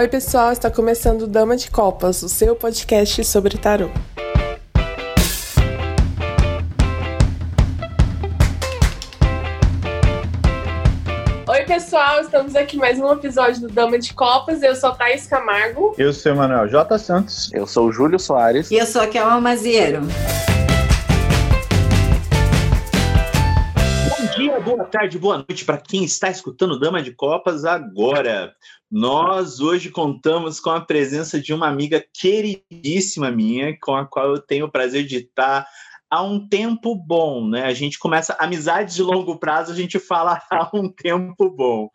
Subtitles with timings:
[0.00, 3.90] Oi, pessoal, está começando Dama de Copas, o seu podcast sobre tarô.
[11.46, 14.62] Oi, pessoal, estamos aqui mais um episódio do Dama de Copas.
[14.62, 15.94] Eu sou a Thaís Camargo.
[15.98, 16.98] Eu sou o Manuel J.
[16.98, 17.52] Santos.
[17.52, 18.70] Eu sou o Júlio Soares.
[18.70, 20.00] E eu sou a Kelma Maziero.
[24.76, 28.54] Boa tarde, boa noite para quem está escutando Dama de Copas agora.
[28.88, 34.38] Nós hoje contamos com a presença de uma amiga queridíssima minha, com a qual eu
[34.38, 35.66] tenho o prazer de estar
[36.08, 37.64] há um tempo bom, né?
[37.64, 41.90] A gente começa amizades de longo prazo, a gente fala há um tempo bom.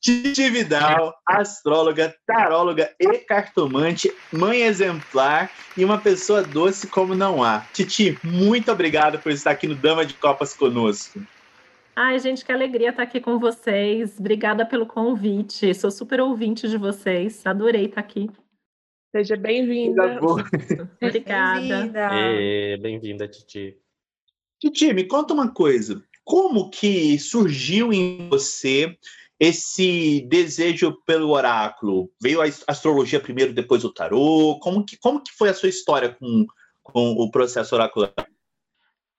[0.00, 7.66] Titi Vidal, astróloga, taróloga e cartomante, mãe exemplar e uma pessoa doce como não há.
[7.74, 11.20] Titi, muito obrigado por estar aqui no Dama de Copas conosco.
[11.96, 14.18] Ai, gente, que alegria estar aqui com vocês.
[14.18, 15.72] Obrigada pelo convite.
[15.74, 17.46] Sou super ouvinte de vocês.
[17.46, 18.28] Adorei estar aqui.
[19.14, 20.18] Seja bem-vinda.
[21.00, 21.88] Obrigada.
[22.80, 23.78] Bem-vinda, Titi.
[24.58, 26.02] Titi, me conta uma coisa.
[26.24, 28.98] Como que surgiu em você
[29.38, 32.10] esse desejo pelo oráculo?
[32.20, 34.58] Veio a astrologia primeiro, depois o tarô?
[34.60, 36.44] Como que, como que foi a sua história com,
[36.82, 38.12] com o processo oracular?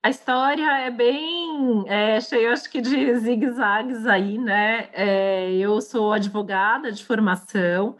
[0.05, 4.87] A história é bem é, cheia, acho que, de zigue-zagues aí, né?
[4.93, 7.97] É, eu sou advogada de formação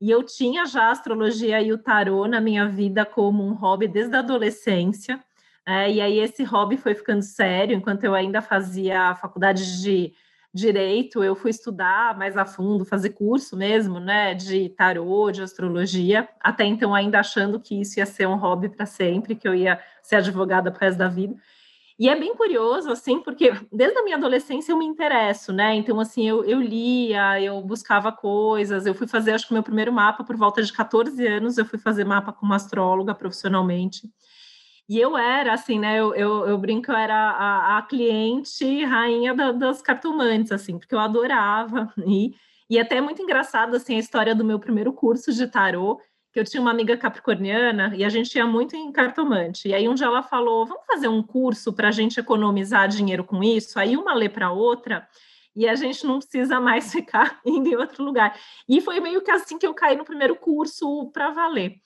[0.00, 3.88] e eu tinha já a astrologia e o tarô na minha vida como um hobby
[3.88, 5.18] desde a adolescência.
[5.66, 10.14] É, e aí esse hobby foi ficando sério, enquanto eu ainda fazia a faculdade de
[10.58, 16.28] direito, eu fui estudar mais a fundo, fazer curso mesmo, né, de tarô, de astrologia,
[16.40, 19.80] até então ainda achando que isso ia ser um hobby para sempre, que eu ia
[20.02, 21.34] ser advogada pro resto da vida.
[21.98, 25.74] E é bem curioso, assim, porque desde a minha adolescência eu me interesso, né?
[25.74, 29.92] Então, assim, eu, eu lia, eu buscava coisas, eu fui fazer, acho que meu primeiro
[29.92, 34.08] mapa por volta de 14 anos, eu fui fazer mapa como astróloga profissionalmente.
[34.88, 35.98] E eu era, assim, né?
[36.00, 40.94] Eu, eu, eu brinco, eu era a, a cliente rainha da, das cartomantes, assim, porque
[40.94, 41.92] eu adorava.
[42.06, 42.34] E,
[42.70, 46.00] e até é muito engraçado, assim, a história do meu primeiro curso de tarô,
[46.32, 49.68] que eu tinha uma amiga capricorniana e a gente ia muito em cartomante.
[49.68, 53.24] E aí um dia ela falou: vamos fazer um curso para a gente economizar dinheiro
[53.24, 53.78] com isso?
[53.78, 55.06] Aí uma lê para outra
[55.56, 58.38] e a gente não precisa mais ficar indo em outro lugar.
[58.68, 61.80] E foi meio que assim que eu caí no primeiro curso para valer.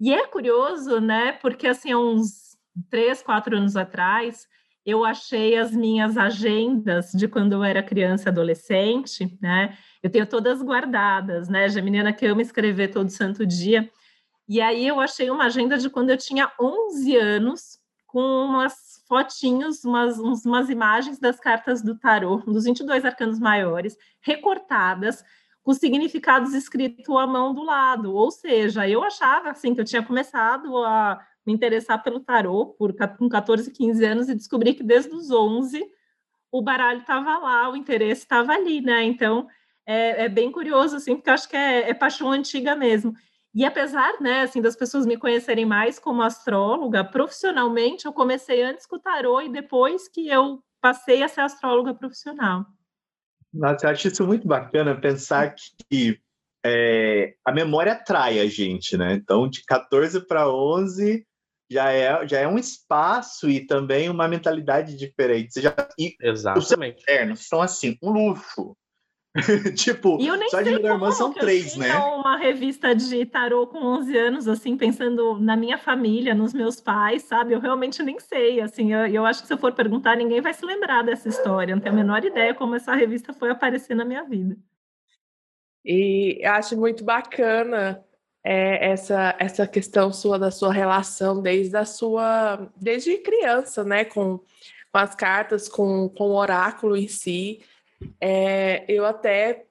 [0.00, 1.32] E é curioso, né?
[1.32, 2.47] Porque assim, há uns
[2.90, 4.46] três, quatro anos atrás,
[4.84, 9.76] eu achei as minhas agendas de quando eu era criança adolescente, né?
[10.02, 11.68] Eu tenho todas guardadas, né?
[11.68, 13.90] Já menina que ama escrever todo santo dia.
[14.48, 19.84] E aí eu achei uma agenda de quando eu tinha 11 anos, com umas fotinhos,
[19.84, 25.22] umas, umas imagens das cartas do tarô, dos 22 arcanos maiores, recortadas,
[25.62, 28.14] com significados escritos à mão do lado.
[28.14, 32.94] Ou seja, eu achava assim que eu tinha começado a me interessar pelo tarô por,
[33.16, 35.82] com 14, 15 anos e descobri que desde os 11
[36.52, 39.02] o baralho estava lá, o interesse estava ali, né?
[39.04, 39.48] Então
[39.86, 43.14] é, é, bem curioso, assim, porque eu acho que é, é, paixão antiga mesmo.
[43.54, 48.84] E apesar, né, assim, das pessoas me conhecerem mais como astróloga, profissionalmente eu comecei antes
[48.84, 52.66] com o tarô e depois que eu passei a ser astróloga profissional.
[53.50, 55.54] Nossa, eu acho isso muito bacana pensar
[55.90, 56.20] que
[56.62, 59.14] é, a memória atrai a gente, né?
[59.14, 61.26] Então, de 14 para 11,
[61.70, 65.52] já é, já é um espaço e também uma mentalidade diferente.
[65.52, 67.04] Você já, e Exatamente.
[67.32, 68.76] Os são assim, um luxo.
[69.76, 70.18] tipo,
[70.48, 71.94] só de minha irmã são três, né?
[71.96, 77.22] uma revista de tarô com 11 anos, assim, pensando na minha família, nos meus pais,
[77.22, 77.52] sabe?
[77.52, 80.54] Eu realmente nem sei, assim, eu, eu acho que se eu for perguntar, ninguém vai
[80.54, 84.04] se lembrar dessa história, não tenho a menor ideia como essa revista foi aparecer na
[84.04, 84.56] minha vida.
[85.84, 88.04] E acho muito bacana
[88.44, 94.38] é, essa, essa questão sua da sua relação desde a sua desde criança, né, com,
[94.38, 97.60] com as cartas, com, com o oráculo em si.
[98.20, 99.64] É, eu até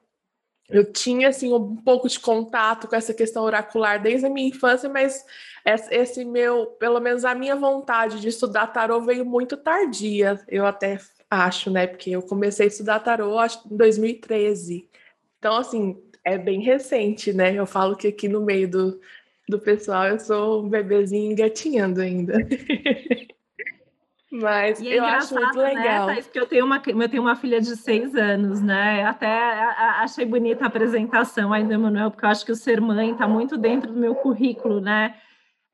[0.70, 4.90] eu tinha assim um pouco de contato com essa questão oracular desde a minha infância,
[4.90, 5.26] mas
[5.66, 11.00] esse meu, pelo menos a minha vontade de estudar tarô veio muito tardia, eu até
[11.30, 11.88] acho, né?
[11.88, 14.90] Porque eu comecei a estudar tarô acho, em 2013.
[15.40, 17.54] Então, assim, é bem recente, né?
[17.54, 19.00] Eu falo que aqui no meio do,
[19.48, 22.36] do pessoal eu sou um bebezinho engatinhando ainda.
[24.30, 26.08] Mas é eu acho muito né, legal.
[26.08, 29.06] Né, porque eu tenho, uma, eu tenho uma filha de seis anos, né?
[29.06, 29.28] Até
[30.02, 33.58] achei bonita a apresentação ainda, Emanuel, porque eu acho que o ser mãe está muito
[33.58, 35.16] dentro do meu currículo, né?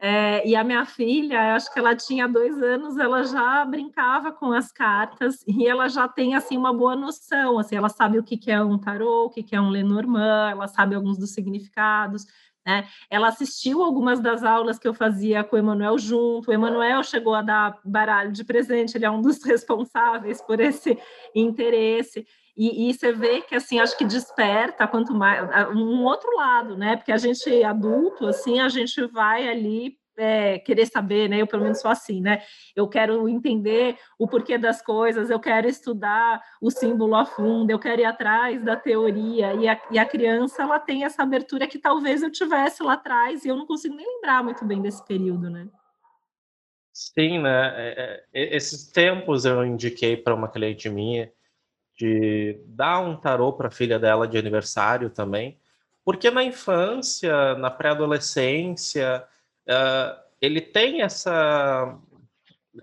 [0.06, 4.52] É, e a minha filha, acho que ela tinha dois anos, ela já brincava com
[4.52, 8.52] as cartas e ela já tem assim uma boa noção, assim, ela sabe o que,
[8.52, 12.26] é um tarô, o que, que é um Lenormand, ela sabe alguns dos significados.
[12.66, 12.86] Né?
[13.10, 16.52] Ela assistiu algumas das aulas que eu fazia com o Emanuel junto.
[16.52, 21.00] O Emanuel chegou a dar baralho de presente, ele é um dos responsáveis por esse
[21.34, 22.28] interesse.
[22.56, 26.96] E, e, você vê que assim acho que desperta quanto mais um outro lado, né?
[26.96, 31.42] Porque a gente adulto assim a gente vai ali é, querer saber, né?
[31.42, 32.44] Eu pelo menos sou assim, né?
[32.76, 37.80] Eu quero entender o porquê das coisas, eu quero estudar o símbolo a fundo, eu
[37.80, 39.54] quero ir atrás da teoria.
[39.56, 43.44] E a, e a criança ela tem essa abertura que talvez eu tivesse lá atrás
[43.46, 45.68] e eu não consigo nem lembrar muito bem desse período, né?
[46.94, 47.74] Sim, né?
[47.76, 51.32] É, é, esses tempos eu indiquei para uma cliente minha
[52.04, 55.58] de dar um tarô para a filha dela de aniversário também,
[56.04, 59.24] porque na infância, na pré-adolescência,
[59.70, 61.98] uh, ele tem essa.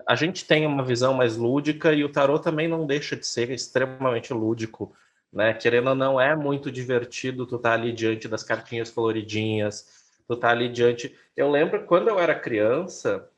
[0.07, 3.51] A gente tem uma visão mais lúdica e o tarô também não deixa de ser
[3.51, 4.91] extremamente lúdico,
[5.31, 5.53] né?
[5.53, 9.85] Querendo ou não, é muito divertido tu tá ali diante das cartinhas coloridinhas,
[10.27, 11.15] tu tá ali diante.
[11.37, 13.29] Eu lembro quando eu era criança,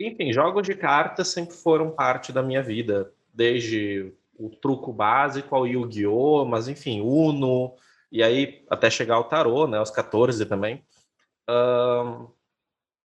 [0.00, 5.66] enfim, jogos de cartas sempre foram parte da minha vida, desde o truco básico ao
[5.66, 7.74] Yu-Gi-Oh!, mas enfim, Uno,
[8.10, 10.82] e aí até chegar ao tarô, né, aos 14 também.
[11.48, 12.28] Um,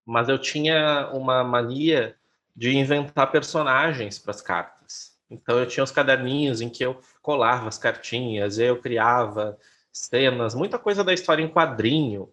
[0.05, 2.17] mas eu tinha uma mania
[2.55, 5.17] de inventar personagens para as cartas.
[5.31, 9.59] Então eu tinha os caderninhos em que eu colava as cartinhas, eu criava
[9.91, 12.31] cenas, muita coisa da história em quadrinho.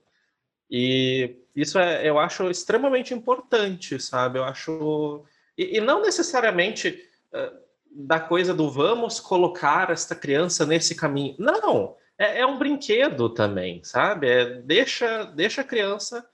[0.70, 4.40] E isso é, eu acho extremamente importante, sabe?
[4.40, 5.26] Eu acho
[5.58, 11.36] e, e não necessariamente uh, da coisa do vamos colocar esta criança nesse caminho.
[11.38, 14.28] Não, é, é um brinquedo também, sabe?
[14.28, 16.28] É, deixa, deixa a criança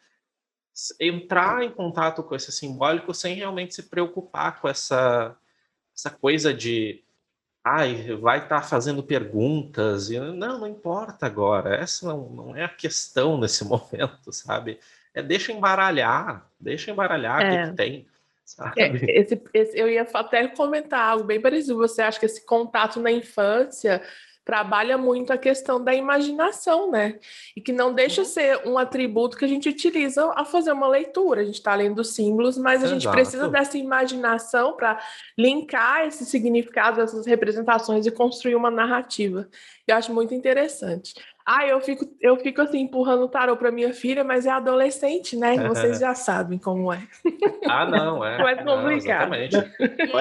[1.00, 5.36] entrar em contato com esse simbólico sem realmente se preocupar com essa,
[5.96, 7.02] essa coisa de
[7.63, 10.12] ai, vai estar tá fazendo perguntas.
[10.12, 11.75] E, não, não importa agora.
[11.75, 14.80] Essa não, não é a questão nesse momento, sabe?
[15.13, 17.46] É deixa embaralhar, deixa embaralhar é.
[17.46, 17.69] o que, é.
[17.69, 18.08] que tem.
[18.78, 18.88] É,
[19.20, 21.78] esse, esse, eu ia até comentar algo bem parecido.
[21.78, 24.02] Você acha que esse contato na infância
[24.46, 27.18] trabalha muito a questão da imaginação, né?
[27.58, 28.28] E que não deixa uhum.
[28.28, 31.42] ser um atributo que a gente utiliza ao fazer uma leitura.
[31.42, 33.02] A gente está lendo símbolos, mas a Exato.
[33.02, 35.02] gente precisa dessa imaginação para
[35.36, 39.50] linkar esses significados, essas representações e construir uma narrativa.
[39.88, 41.16] Eu acho muito interessante.
[41.48, 45.38] Ah, eu fico, eu fico assim, empurrando o tarô para minha filha, mas é adolescente,
[45.38, 45.56] né?
[45.68, 47.08] Vocês já sabem como é.
[47.68, 48.38] Ah, não, é.
[48.42, 49.30] Mais complicado.
[49.30, 49.46] Não, e é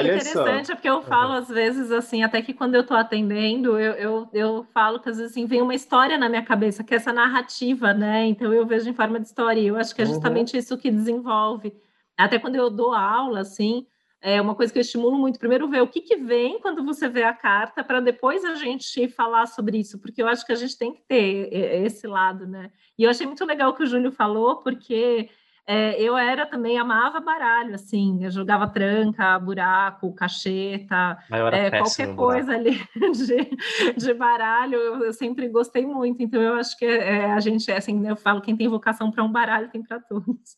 [0.00, 0.75] interessante só.
[0.75, 4.67] porque eu falo às vezes assim, até que quando eu estou atendendo, eu, eu, eu
[4.75, 7.94] falo que às vezes assim, vem uma história na minha cabeça, que é essa narrativa,
[7.94, 8.26] né?
[8.26, 9.61] Então eu vejo em forma de história.
[9.61, 10.12] E eu acho que é uhum.
[10.12, 10.59] justamente uhum.
[10.59, 11.75] isso que desenvolve.
[12.19, 13.87] Até quando eu dou aula, assim,
[14.25, 15.38] é uma coisa que eu estimulo muito.
[15.38, 19.06] Primeiro, ver o que, que vem quando você vê a carta, para depois a gente
[19.06, 21.53] falar sobre isso, porque eu acho que a gente tem que ter
[21.85, 22.71] esse lado, né?
[22.99, 25.29] E eu achei muito legal o que o Júlio falou, porque
[25.67, 31.19] é, eu era também, amava baralho, assim, eu jogava tranca, buraco, cacheta,
[31.53, 32.81] é, qualquer coisa ali
[33.12, 36.23] de, de baralho, eu, eu, sempre gostei muito.
[36.23, 39.31] Então, eu acho que é, a gente, assim, eu falo, quem tem vocação para um
[39.31, 40.56] baralho tem para todos.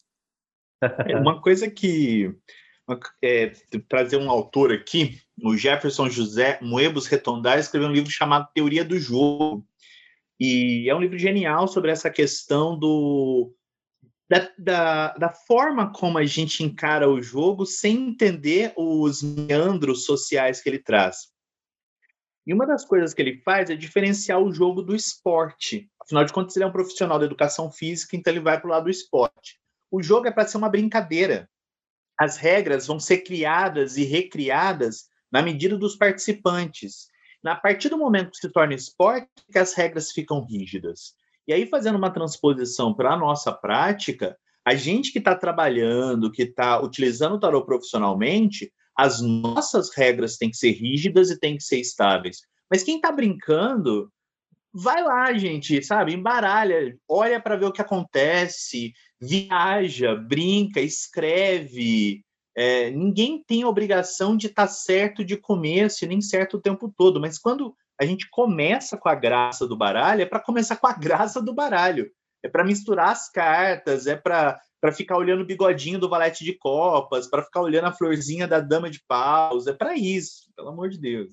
[1.04, 2.32] É uma coisa que
[3.22, 3.52] é,
[3.88, 8.98] trazer um autor aqui, o Jefferson José Moebos Retondar, escreveu um livro chamado Teoria do
[8.98, 9.66] Jogo.
[10.38, 13.54] E é um livro genial sobre essa questão do,
[14.28, 20.60] da, da, da, forma como a gente encara o jogo sem entender os meandros sociais
[20.60, 21.28] que ele traz.
[22.46, 25.90] E uma das coisas que ele faz é diferenciar o jogo do esporte.
[26.00, 28.70] Afinal de contas, ele é um profissional da educação física, então ele vai para o
[28.70, 29.58] lado do esporte.
[29.90, 31.48] O jogo é para ser uma brincadeira
[32.18, 37.08] as regras vão ser criadas e recriadas na medida dos participantes.
[37.44, 41.14] A partir do momento que se torna esporte, que as regras ficam rígidas.
[41.46, 46.42] E aí, fazendo uma transposição para a nossa prática, a gente que está trabalhando, que
[46.42, 51.62] está utilizando o tarot profissionalmente, as nossas regras têm que ser rígidas e têm que
[51.62, 52.38] ser estáveis.
[52.68, 54.10] Mas quem está brincando,
[54.72, 56.14] vai lá, gente, sabe?
[56.14, 62.22] Embaralha, olha para ver o que acontece, viaja, brinca, escreve.
[62.56, 66.92] É, ninguém tem a obrigação de estar tá certo de começo nem certo o tempo
[66.96, 70.86] todo, mas quando a gente começa com a graça do baralho, é para começar com
[70.86, 72.10] a graça do baralho.
[72.42, 76.52] É para misturar as cartas, é para para ficar olhando o bigodinho do valete de
[76.52, 80.90] copas, para ficar olhando a florzinha da dama de paus, é para isso, pelo amor
[80.90, 81.30] de Deus.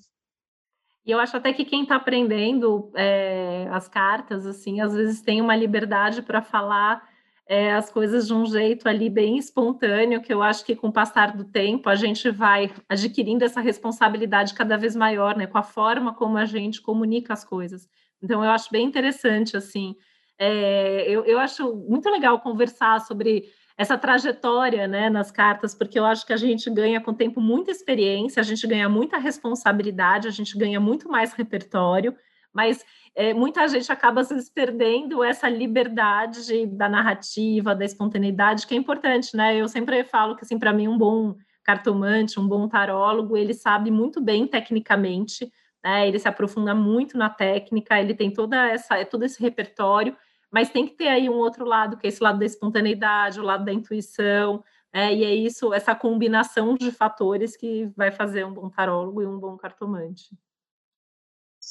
[1.06, 5.42] E eu acho até que quem está aprendendo é, as cartas, assim, às vezes tem
[5.42, 7.06] uma liberdade para falar
[7.46, 10.92] é, as coisas de um jeito ali bem espontâneo, que eu acho que com o
[10.92, 15.62] passar do tempo a gente vai adquirindo essa responsabilidade cada vez maior, né, com a
[15.62, 17.86] forma como a gente comunica as coisas.
[18.22, 19.94] Então, eu acho bem interessante, assim,
[20.38, 23.44] é, eu, eu acho muito legal conversar sobre
[23.76, 27.40] essa trajetória né, nas cartas, porque eu acho que a gente ganha com o tempo
[27.40, 32.16] muita experiência, a gente ganha muita responsabilidade, a gente ganha muito mais repertório,
[32.52, 34.22] mas é, muita gente acaba
[34.54, 39.56] perdendo essa liberdade da narrativa, da espontaneidade, que é importante, né?
[39.56, 43.90] Eu sempre falo que, assim, para mim, um bom cartomante, um bom tarólogo, ele sabe
[43.90, 45.50] muito bem tecnicamente,
[45.82, 46.08] né?
[46.08, 50.16] Ele se aprofunda muito na técnica, ele tem toda essa, todo esse repertório,
[50.50, 53.44] mas tem que ter aí um outro lado, que é esse lado da espontaneidade, o
[53.44, 58.52] lado da intuição, é, e é isso, essa combinação de fatores que vai fazer um
[58.52, 60.30] bom tarólogo e um bom cartomante.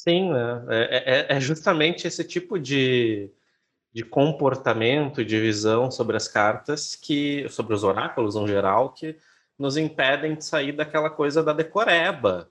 [0.04, 0.66] Sim, né?
[0.68, 3.30] é, é, é justamente esse tipo de,
[3.90, 9.16] de comportamento, de visão sobre as cartas, que sobre os oráculos no geral, que
[9.58, 12.50] nos impedem de sair daquela coisa da decoreba,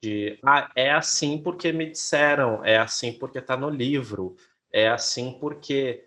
[0.00, 4.36] de ah, é assim porque me disseram, é assim porque está no livro,
[4.72, 6.04] é assim porque.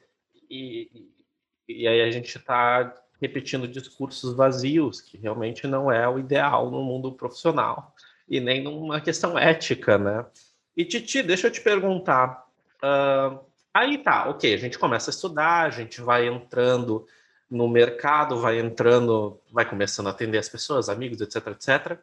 [0.50, 1.12] E,
[1.68, 6.82] e aí a gente está repetindo discursos vazios, que realmente não é o ideal no
[6.82, 7.94] mundo profissional
[8.30, 10.26] e nem numa questão ética, né?
[10.78, 12.46] E Titi, deixa eu te perguntar.
[12.78, 13.40] Uh,
[13.74, 17.08] aí tá, ok, a gente começa a estudar, a gente vai entrando
[17.50, 22.00] no mercado, vai entrando, vai começando a atender as pessoas, amigos, etc, etc.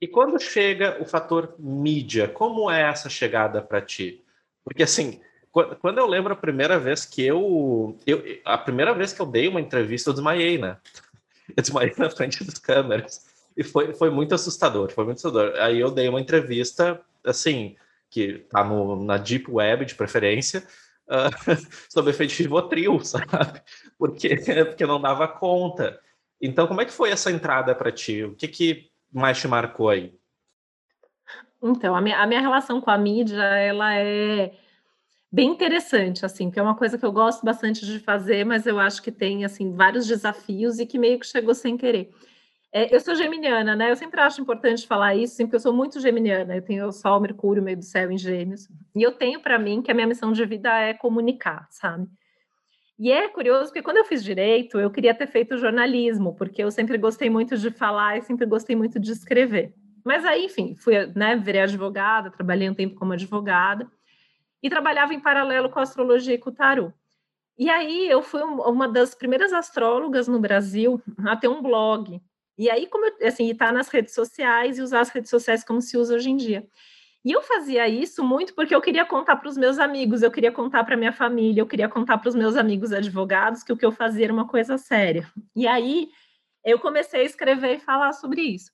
[0.00, 4.22] E quando chega o fator mídia, como é essa chegada para ti?
[4.62, 5.20] Porque assim,
[5.80, 9.48] quando eu lembro a primeira vez que eu, eu, A primeira vez que eu dei
[9.48, 10.76] uma entrevista, eu desmaiei, né?
[11.56, 13.26] Eu desmaiei na frente das câmeras.
[13.56, 15.54] E foi, foi muito assustador, foi muito assustador.
[15.58, 17.76] Aí eu dei uma entrevista, assim,
[18.14, 20.64] que tá no, na Deep Web de preferência,
[21.08, 21.50] uh,
[21.90, 23.60] sobre efeito Rivotril, sabe?
[23.98, 25.98] Porque, porque não dava conta.
[26.40, 28.22] Então, como é que foi essa entrada para ti?
[28.22, 30.14] O que, que mais te marcou aí?
[31.60, 34.52] Então, a minha, a minha relação com a mídia, ela é
[35.32, 38.78] bem interessante, assim, que é uma coisa que eu gosto bastante de fazer, mas eu
[38.78, 42.12] acho que tem, assim, vários desafios e que meio que chegou sem querer.
[42.76, 43.92] É, eu sou geminiana, né?
[43.92, 46.56] Eu sempre acho importante falar isso, porque eu sou muito geminiana.
[46.56, 48.68] Eu tenho o Sol, Mercúrio, meio do céu em Gêmeos.
[48.96, 52.08] E eu tenho para mim que a minha missão de vida é comunicar, sabe?
[52.98, 56.70] E é curioso porque quando eu fiz direito, eu queria ter feito jornalismo, porque eu
[56.72, 59.72] sempre gostei muito de falar e sempre gostei muito de escrever.
[60.04, 63.88] Mas aí, enfim, fui, né, virei advogada, trabalhei um tempo como advogada
[64.60, 66.92] e trabalhava em paralelo com a astrologia e com o tarô.
[67.56, 72.20] E aí eu fui uma das primeiras astrólogas no Brasil a ter um blog.
[72.56, 75.64] E aí, como eu, assim, estar tá nas redes sociais e usar as redes sociais
[75.64, 76.66] como se usa hoje em dia.
[77.24, 80.52] E eu fazia isso muito porque eu queria contar para os meus amigos, eu queria
[80.52, 83.86] contar para minha família, eu queria contar para os meus amigos advogados que o que
[83.86, 85.26] eu fazia era uma coisa séria.
[85.56, 86.10] E aí
[86.64, 88.70] eu comecei a escrever e falar sobre isso.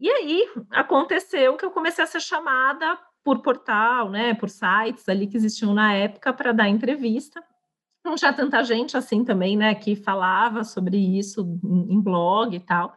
[0.00, 5.26] E aí aconteceu que eu comecei a ser chamada por portal, né, por sites ali
[5.26, 7.42] que existiam na época para dar entrevista.
[8.04, 12.94] Não tinha tanta gente assim também, né, que falava sobre isso em, blog e tal.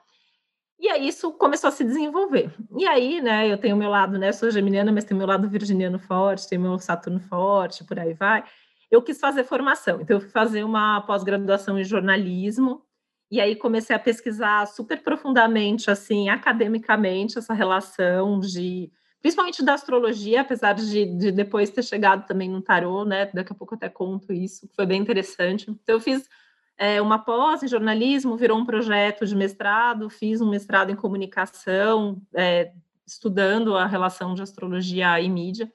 [0.79, 2.53] E aí isso começou a se desenvolver.
[2.77, 5.27] E aí, né, eu tenho o meu lado, né, sou geminiana, mas tenho o meu
[5.27, 8.43] lado virginiano forte, tenho meu Saturno forte, por aí vai.
[8.89, 12.83] Eu quis fazer formação, então eu fui fazer uma pós-graduação em jornalismo,
[13.29, 18.89] e aí comecei a pesquisar super profundamente, assim, academicamente, essa relação de
[19.21, 23.29] principalmente da astrologia, apesar de, de, depois ter chegado também no tarô, né?
[23.33, 25.69] Daqui a pouco eu até conto isso, foi bem interessante.
[25.69, 26.29] Então, eu fiz
[26.77, 32.21] é, uma pós em jornalismo, virou um projeto de mestrado, fiz um mestrado em comunicação,
[32.33, 32.71] é,
[33.05, 35.71] estudando a relação de astrologia e mídia.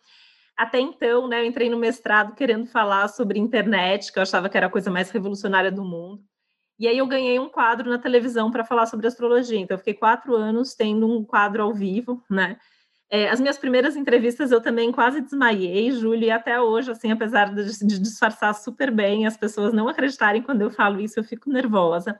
[0.56, 4.56] Até então, né, eu entrei no mestrado querendo falar sobre internet, que eu achava que
[4.56, 6.23] era a coisa mais revolucionária do mundo.
[6.78, 9.59] E aí eu ganhei um quadro na televisão para falar sobre astrologia.
[9.59, 12.59] Então, eu fiquei quatro anos tendo um quadro ao vivo, né?
[13.14, 17.54] É, as minhas primeiras entrevistas eu também quase desmaiei, Júlia, e até hoje, assim, apesar
[17.54, 21.50] de, de, disfarçar super bem, as pessoas não acreditarem quando eu falo isso, eu fico
[21.50, 22.19] nervosa.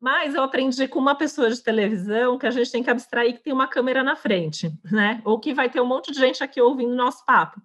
[0.00, 3.44] Mas eu aprendi com uma pessoa de televisão que a gente tem que abstrair que
[3.44, 5.22] tem uma câmera na frente, né?
[5.24, 7.62] Ou que vai ter um monte de gente aqui ouvindo nosso papo.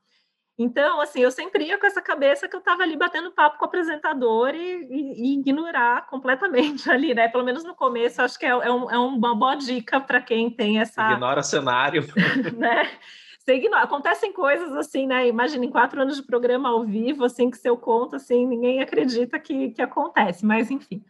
[0.57, 3.65] Então, assim, eu sempre ia com essa cabeça que eu estava ali batendo papo com
[3.65, 7.27] o apresentador e, e, e, ignorar completamente ali, né?
[7.27, 10.49] Pelo menos no começo, acho que é, é, um, é uma boa dica para quem
[10.49, 11.13] tem essa.
[11.13, 12.05] Ignora cenário.
[12.57, 12.89] né?
[13.39, 13.83] Você ignora.
[13.83, 15.27] Acontecem coisas assim, né?
[15.27, 18.81] Imagina, em quatro anos de programa ao vivo, assim, que se eu conto, assim, ninguém
[18.81, 21.03] acredita que, que acontece, mas enfim.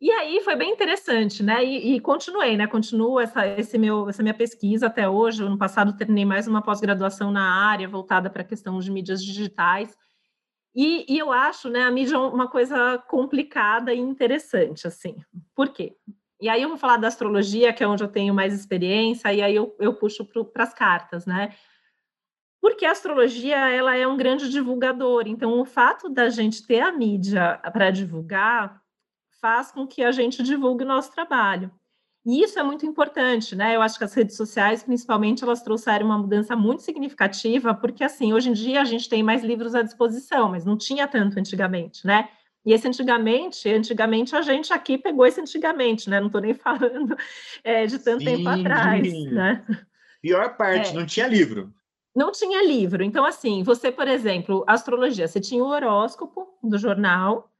[0.00, 1.62] E aí foi bem interessante, né?
[1.62, 2.66] E, e continuei, né?
[2.66, 5.42] Continuo essa, esse meu, essa minha pesquisa até hoje.
[5.42, 9.94] No passado terminei mais uma pós-graduação na área voltada para a questão de mídias digitais.
[10.74, 15.16] E, e, eu acho, né, a mídia é uma coisa complicada e interessante, assim.
[15.54, 15.94] Por quê?
[16.40, 19.42] E aí eu vou falar da astrologia, que é onde eu tenho mais experiência, e
[19.42, 21.54] aí eu, eu puxo para as cartas, né?
[22.62, 25.24] Porque a astrologia, ela é um grande divulgador.
[25.26, 28.79] Então, o fato da gente ter a mídia para divulgar
[29.40, 31.70] faz com que a gente divulgue o nosso trabalho.
[32.24, 33.74] E isso é muito importante, né?
[33.74, 38.32] Eu acho que as redes sociais, principalmente, elas trouxeram uma mudança muito significativa, porque assim,
[38.32, 42.06] hoje em dia a gente tem mais livros à disposição, mas não tinha tanto antigamente,
[42.06, 42.28] né?
[42.64, 46.20] E esse antigamente, antigamente a gente aqui pegou esse antigamente, né?
[46.20, 47.16] Não estou nem falando
[47.64, 48.36] é, de tanto Sim.
[48.36, 49.64] tempo atrás, né?
[50.20, 50.92] Pior parte, é.
[50.92, 51.72] não tinha livro.
[52.14, 53.02] Não tinha livro.
[53.02, 57.50] Então, assim, você, por exemplo, astrologia, você tinha o horóscopo do jornal,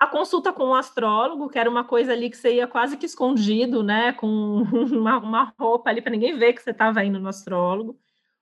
[0.00, 3.04] a consulta com o astrólogo, que era uma coisa ali que você ia quase que
[3.04, 4.14] escondido, né?
[4.14, 8.00] Com uma, uma roupa ali para ninguém ver que você estava indo no astrólogo.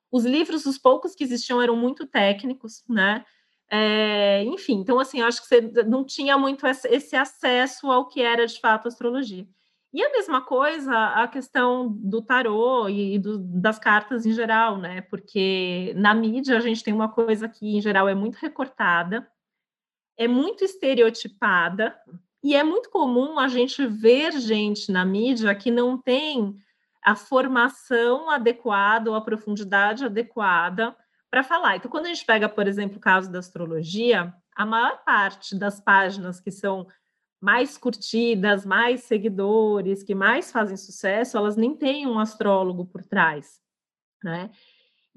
[0.09, 3.25] Os livros, os poucos que existiam, eram muito técnicos, né?
[3.69, 8.21] É, enfim, então assim, eu acho que você não tinha muito esse acesso ao que
[8.21, 9.45] era de fato astrologia.
[9.93, 15.01] E a mesma coisa a questão do tarô e do, das cartas em geral, né?
[15.01, 19.27] Porque na mídia a gente tem uma coisa que em geral é muito recortada,
[20.19, 21.97] é muito estereotipada
[22.43, 26.57] e é muito comum a gente ver gente na mídia que não tem
[27.01, 30.93] a formação adequada ou a profundidade adequada
[31.31, 31.77] para falar.
[31.77, 35.79] Então, quando a gente pega, por exemplo, o caso da astrologia, a maior parte das
[35.79, 36.85] páginas que são
[37.39, 43.61] mais curtidas, mais seguidores, que mais fazem sucesso, elas nem têm um astrólogo por trás,
[44.21, 44.51] né?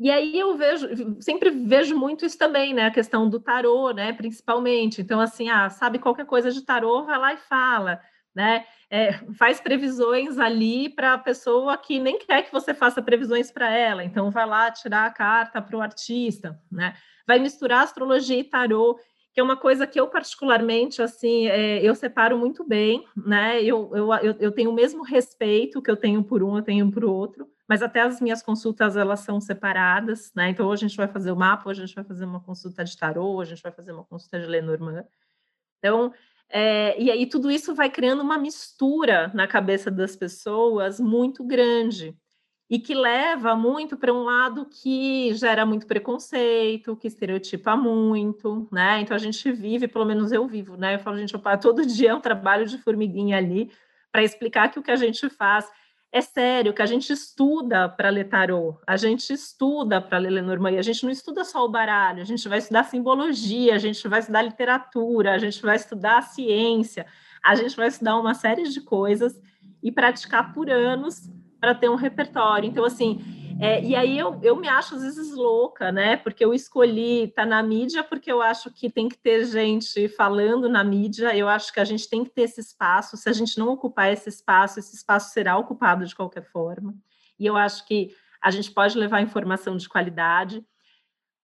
[0.03, 0.89] E aí eu vejo,
[1.21, 2.87] sempre vejo muito isso também, né?
[2.87, 4.13] A questão do tarô, né?
[4.13, 5.01] Principalmente.
[5.01, 8.01] Então, assim, ah, sabe qualquer coisa de tarô, vai lá e fala,
[8.35, 8.67] né?
[8.91, 13.71] É, faz previsões ali para a pessoa que nem quer que você faça previsões para
[13.71, 14.03] ela.
[14.03, 16.95] Então, vai lá tirar a carta para o artista, né?
[17.25, 18.99] Vai misturar astrologia e tarô
[19.33, 23.63] que é uma coisa que eu particularmente, assim, é, eu separo muito bem, né?
[23.63, 27.03] Eu, eu, eu tenho o mesmo respeito que eu tenho por um, eu tenho por
[27.03, 30.51] outro, mas até as minhas consultas, elas são separadas, né?
[30.51, 32.85] Então, hoje a gente vai fazer o mapa, hoje a gente vai fazer uma consulta
[32.85, 35.05] de tarô, hoje a gente vai fazer uma consulta de Lenormand.
[35.79, 36.13] Então,
[36.49, 42.15] é, e aí tudo isso vai criando uma mistura na cabeça das pessoas muito grande
[42.69, 49.01] e que leva muito para um lado que gera muito preconceito, que estereotipa muito, né?
[49.01, 50.95] Então a gente vive, pelo menos eu vivo, né?
[50.95, 53.71] Eu falo, gente, opa, todo dia é um trabalho de formiguinha ali
[54.11, 55.71] para explicar que o que a gente faz
[56.13, 60.79] é sério, que a gente estuda para ler tarô, a gente estuda para ler Lenormand,
[60.79, 64.21] a gente não estuda só o baralho, a gente vai estudar simbologia, a gente vai
[64.21, 67.07] estudar literatura, a gente vai estudar ciência,
[67.43, 69.41] a gente vai estudar uma série de coisas
[69.83, 72.69] e praticar por anos para ter um repertório.
[72.69, 76.17] Então, assim, é, e aí eu, eu me acho às vezes louca, né?
[76.17, 80.09] Porque eu escolhi estar tá na mídia porque eu acho que tem que ter gente
[80.09, 83.17] falando na mídia, eu acho que a gente tem que ter esse espaço.
[83.17, 86.93] Se a gente não ocupar esse espaço, esse espaço será ocupado de qualquer forma.
[87.39, 88.11] E eu acho que
[88.43, 90.65] a gente pode levar informação de qualidade.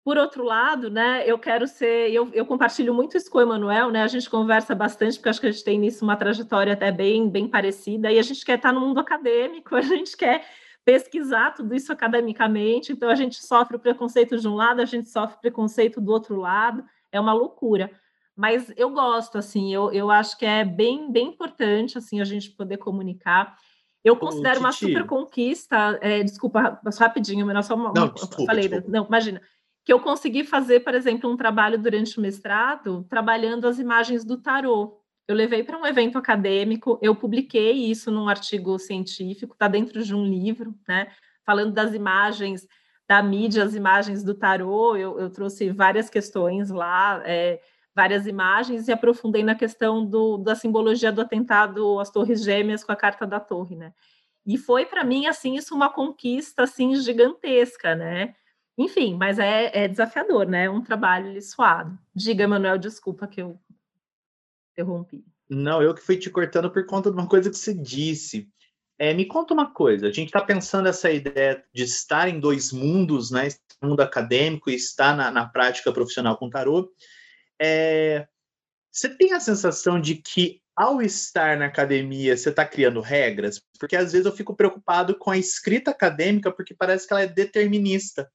[0.03, 3.91] Por outro lado, né, eu quero ser, eu, eu compartilho muito isso com o Emanuel,
[3.91, 4.01] né?
[4.01, 7.29] A gente conversa bastante, porque acho que a gente tem nisso uma trajetória até bem,
[7.29, 10.43] bem parecida, e a gente quer estar no mundo acadêmico, a gente quer
[10.87, 15.37] pesquisar tudo isso academicamente, então a gente sofre preconceito de um lado, a gente sofre
[15.41, 17.91] preconceito do outro lado, é uma loucura.
[18.33, 22.51] Mas eu gosto, assim, eu, eu acho que é bem, bem importante, assim, a gente
[22.51, 23.57] poder comunicar.
[24.01, 28.69] Eu considero Ô, uma super conquista, é, desculpa, rapidinho, mas só uma, não, desculpa, falei,
[28.69, 28.89] desculpa.
[28.89, 29.41] não, imagina,
[29.83, 34.37] que eu consegui fazer, por exemplo, um trabalho durante o mestrado, trabalhando as imagens do
[34.37, 35.01] tarô.
[35.27, 40.15] Eu levei para um evento acadêmico, eu publiquei isso num artigo científico, está dentro de
[40.15, 41.11] um livro, né?
[41.45, 42.65] Falando das imagens
[43.07, 47.59] da mídia, as imagens do tarô, eu, eu trouxe várias questões lá, é,
[47.95, 52.91] várias imagens, e aprofundei na questão do, da simbologia do atentado às Torres Gêmeas com
[52.91, 53.93] a carta da torre, né?
[54.45, 58.33] E foi para mim assim isso uma conquista assim gigantesca, né?
[58.77, 60.65] Enfim, mas é, é desafiador, né?
[60.65, 61.97] É um trabalho suado.
[62.15, 63.59] Diga, Manuel, desculpa que eu
[64.77, 65.23] interrompi.
[65.49, 68.47] Não, eu que fui te cortando por conta de uma coisa que você disse.
[68.99, 72.71] É, me conta uma coisa, a gente está pensando essa ideia de estar em dois
[72.71, 73.47] mundos, né?
[73.81, 76.91] mundo acadêmico e estar na, na prática profissional com tarô.
[77.61, 78.27] É,
[78.91, 83.61] você tem a sensação de que ao estar na academia você está criando regras?
[83.79, 87.27] Porque às vezes eu fico preocupado com a escrita acadêmica, porque parece que ela é
[87.27, 88.27] determinista.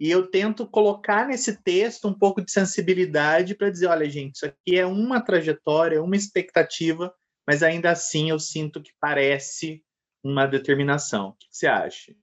[0.00, 4.46] E eu tento colocar nesse texto um pouco de sensibilidade para dizer, olha, gente, isso
[4.46, 7.12] aqui é uma trajetória, uma expectativa,
[7.46, 9.82] mas ainda assim eu sinto que parece
[10.22, 11.30] uma determinação.
[11.30, 12.14] O que você acha?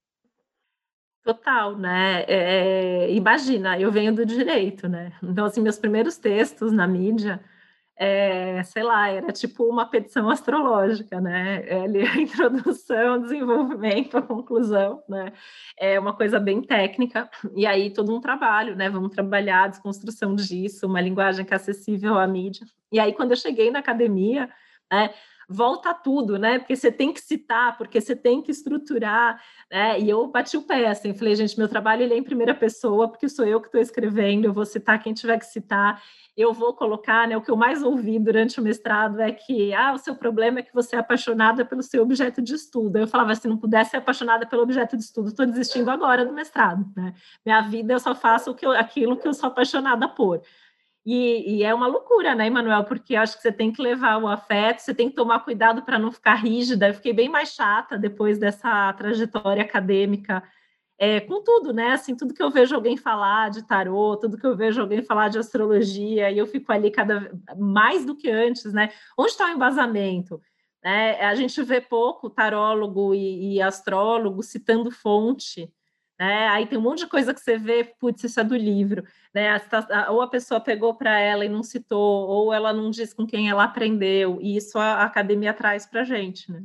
[1.23, 2.23] Total, né?
[2.27, 5.11] É, imagina, eu venho do direito, né?
[5.23, 7.43] Então, assim, meus primeiros textos na mídia,
[7.97, 11.63] é, sei lá, era tipo uma petição astrológica, né?
[11.65, 15.31] É ali, a introdução, desenvolvimento, a conclusão, né?
[15.79, 18.89] É uma coisa bem técnica, e aí todo um trabalho, né?
[18.89, 22.65] Vamos trabalhar a desconstrução disso, uma linguagem que é acessível à mídia.
[22.91, 24.49] E aí, quando eu cheguei na academia,
[24.91, 25.13] né?
[25.49, 26.59] Volta tudo, né?
[26.59, 29.99] Porque você tem que citar, porque você tem que estruturar, né?
[29.99, 33.07] E eu bati o pé, assim, falei, gente, meu trabalho ele é em primeira pessoa,
[33.07, 36.01] porque sou eu que estou escrevendo, eu vou citar quem tiver que citar,
[36.35, 37.37] eu vou colocar, né?
[37.37, 40.63] O que eu mais ouvi durante o mestrado é que, ah, o seu problema é
[40.63, 42.97] que você é apaixonada pelo seu objeto de estudo.
[42.97, 46.33] Eu falava, se não pudesse ser apaixonada pelo objeto de estudo, estou desistindo agora do
[46.33, 47.13] mestrado, né?
[47.45, 50.41] Minha vida eu só faço o que eu, aquilo que eu sou apaixonada por.
[51.05, 52.83] E, e, é uma loucura, né, Emanuel?
[52.83, 55.99] Porque acho que você tem que levar o afeto, você tem que tomar cuidado para
[55.99, 56.87] não ficar rígida.
[56.87, 60.43] Eu fiquei bem mais chata depois dessa trajetória acadêmica,
[60.97, 61.91] é, com tudo, né?
[61.91, 65.29] Assim, tudo que eu vejo alguém falar de tarô, tudo que eu vejo alguém falar
[65.29, 68.91] de astrologia, e eu fico ali cada mais do que antes, né?
[69.17, 70.41] Onde está o embasamento?
[70.83, 75.71] É, a gente vê pouco tarólogo e, e astrólogo citando fonte
[76.19, 76.47] né?
[76.49, 79.61] Aí tem um monte de coisa que você vê, putz, isso é do livro, né?
[80.09, 83.49] Ou a pessoa pegou para ela e não citou, ou ela não diz com quem
[83.49, 86.63] ela aprendeu, e isso a academia traz para gente, né?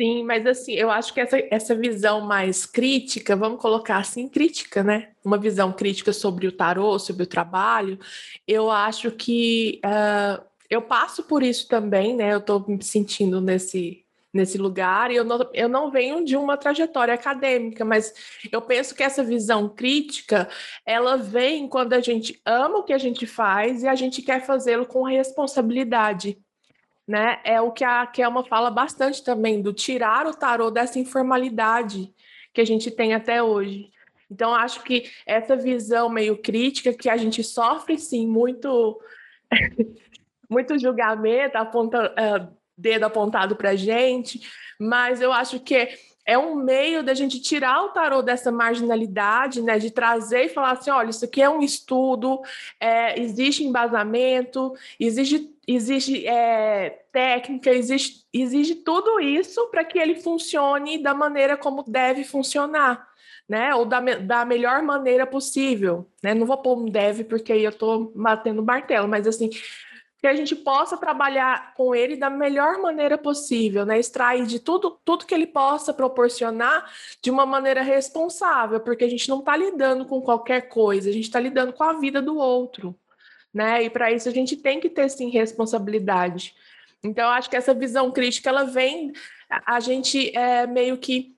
[0.00, 4.82] Sim, mas assim, eu acho que essa, essa visão mais crítica, vamos colocar assim, crítica,
[4.82, 5.12] né?
[5.24, 7.98] Uma visão crítica sobre o tarô, sobre o trabalho,
[8.46, 12.32] eu acho que uh, eu passo por isso também, né?
[12.32, 14.03] Eu estou me sentindo nesse,
[14.34, 18.12] nesse lugar, e eu não, eu não venho de uma trajetória acadêmica, mas
[18.50, 20.48] eu penso que essa visão crítica,
[20.84, 24.44] ela vem quando a gente ama o que a gente faz e a gente quer
[24.44, 26.36] fazê-lo com responsabilidade.
[27.06, 27.38] Né?
[27.44, 32.12] É o que a Kelma fala bastante também, do tirar o tarô dessa informalidade
[32.52, 33.90] que a gente tem até hoje.
[34.28, 39.00] Então, acho que essa visão meio crítica, que a gente sofre, sim, muito,
[40.50, 44.40] muito julgamento, aponta, uh, dedo apontado para a gente,
[44.78, 45.88] mas eu acho que
[46.26, 49.78] é um meio da gente tirar o tarô dessa marginalidade, né?
[49.78, 52.40] De trazer e falar assim: olha, isso aqui é um estudo,
[52.80, 61.02] é, existe embasamento, existe, existe é, técnica, existe, exige tudo isso para que ele funcione
[61.02, 63.12] da maneira como deve funcionar.
[63.46, 66.32] Né, ou da, da melhor maneira possível, né?
[66.32, 69.50] Não vou pôr um deve porque aí eu estou batendo martelo, mas assim,
[70.24, 73.98] que a gente possa trabalhar com ele da melhor maneira possível, né?
[73.98, 79.28] Extrair de tudo, tudo que ele possa proporcionar de uma maneira responsável, porque a gente
[79.28, 82.98] não está lidando com qualquer coisa, a gente está lidando com a vida do outro,
[83.52, 83.82] né?
[83.82, 86.54] E para isso a gente tem que ter sim responsabilidade.
[87.02, 89.12] Então, acho que essa visão crítica ela vem,
[89.66, 91.36] a gente é, meio que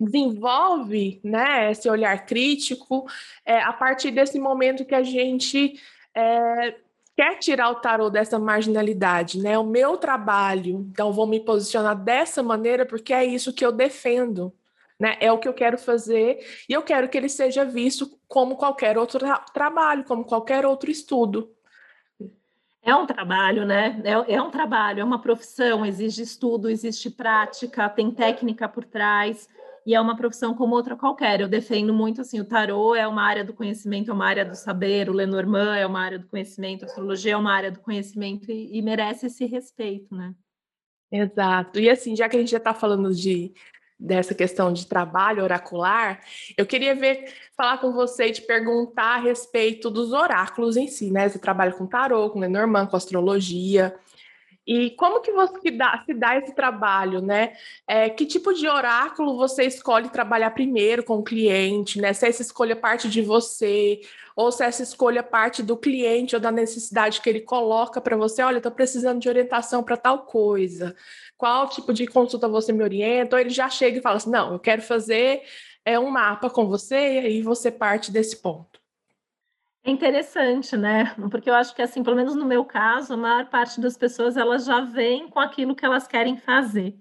[0.00, 1.70] desenvolve, né?
[1.70, 3.06] Esse olhar crítico
[3.46, 5.80] é, a partir desse momento que a gente
[6.16, 6.74] é,
[7.16, 9.58] quer tirar o tarô dessa marginalidade, né?
[9.58, 14.52] O meu trabalho, então vou me posicionar dessa maneira porque é isso que eu defendo,
[14.98, 15.16] né?
[15.20, 18.98] É o que eu quero fazer e eu quero que ele seja visto como qualquer
[18.98, 21.50] outro tra trabalho, como qualquer outro estudo.
[22.82, 24.00] É um trabalho, né?
[24.04, 29.48] É, é um trabalho, é uma profissão, exige estudo, existe prática, tem técnica por trás
[29.86, 31.40] e é uma profissão como outra qualquer.
[31.40, 34.54] Eu defendo muito assim, o tarô é uma área do conhecimento, é uma área do
[34.54, 38.50] saber, o Lenormand é uma área do conhecimento, a astrologia é uma área do conhecimento
[38.50, 40.34] e, e merece esse respeito, né?
[41.12, 41.78] Exato.
[41.78, 43.52] E assim, já que a gente já está falando de
[43.96, 46.20] dessa questão de trabalho oracular,
[46.58, 51.10] eu queria ver, falar com você e te perguntar a respeito dos oráculos em si,
[51.10, 51.28] né?
[51.28, 53.94] Você trabalha com tarô, com Lenormand, com astrologia.
[54.66, 57.52] E como que você dá, se dá esse trabalho, né?
[57.86, 62.12] É, que tipo de oráculo você escolhe trabalhar primeiro com o cliente, né?
[62.14, 64.00] Se essa escolha parte de você,
[64.34, 68.42] ou se essa escolha parte do cliente ou da necessidade que ele coloca para você,
[68.42, 70.96] olha, estou precisando de orientação para tal coisa.
[71.36, 73.36] Qual tipo de consulta você me orienta?
[73.36, 75.42] Ou ele já chega e fala assim, não, eu quero fazer
[75.84, 78.83] é, um mapa com você, e aí você parte desse ponto.
[79.86, 81.14] É interessante, né?
[81.30, 84.36] Porque eu acho que, assim, pelo menos no meu caso, a maior parte das pessoas
[84.36, 86.98] elas já vêm com aquilo que elas querem fazer.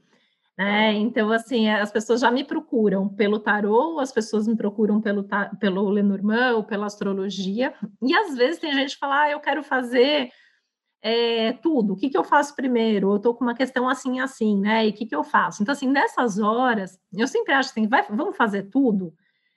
[0.57, 0.93] Né?
[0.93, 5.25] Então, assim, as pessoas já me procuram pelo tarô, as pessoas me procuram pelo,
[5.59, 9.63] pelo Lenormand ou pela astrologia, e às vezes tem gente que fala, ah, eu quero
[9.63, 10.29] fazer
[11.01, 13.11] é, tudo, o que, que eu faço primeiro?
[13.11, 14.85] Eu estou com uma questão assim, assim, né?
[14.85, 15.63] E o que, que eu faço?
[15.63, 19.13] Então, assim, nessas horas, eu sempre acho assim, vai, vamos fazer tudo?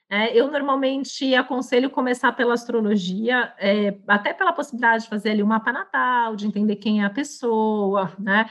[0.09, 5.47] É, eu normalmente aconselho começar pela astrologia, é, até pela possibilidade de fazer ali um
[5.47, 8.49] mapa natal, de entender quem é a pessoa, né?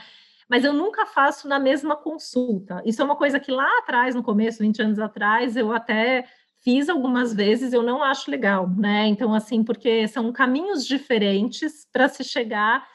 [0.49, 2.81] mas eu nunca faço na mesma consulta.
[2.85, 6.25] Isso é uma coisa que lá atrás, no começo, 20 anos atrás, eu até
[6.63, 9.07] fiz algumas vezes, eu não acho legal, né?
[9.07, 12.87] Então, assim, porque são caminhos diferentes para se chegar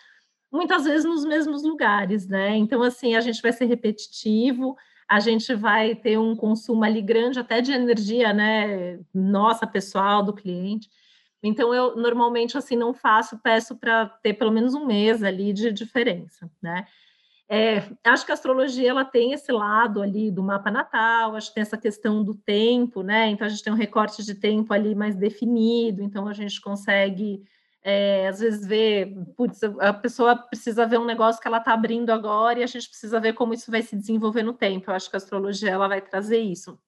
[0.50, 2.56] muitas vezes nos mesmos lugares, né?
[2.56, 4.76] Então, assim, a gente vai ser repetitivo,
[5.12, 8.98] a gente vai ter um consumo ali grande até de energia, né?
[9.12, 10.88] Nossa, pessoal, do cliente.
[11.42, 15.70] Então, eu normalmente assim não faço, peço para ter pelo menos um mês ali de
[15.70, 16.86] diferença, né?
[17.46, 21.56] É, acho que a astrologia ela tem esse lado ali do mapa natal, acho que
[21.56, 23.28] tem essa questão do tempo, né?
[23.28, 27.42] Então a gente tem um recorte de tempo ali mais definido, então a gente consegue
[27.84, 32.10] é, às vezes ver, putz, a pessoa precisa ver um negócio que ela está abrindo
[32.10, 34.90] agora e a gente precisa ver como isso vai se desenvolver no tempo.
[34.90, 36.78] Eu acho que a astrologia ela vai trazer isso.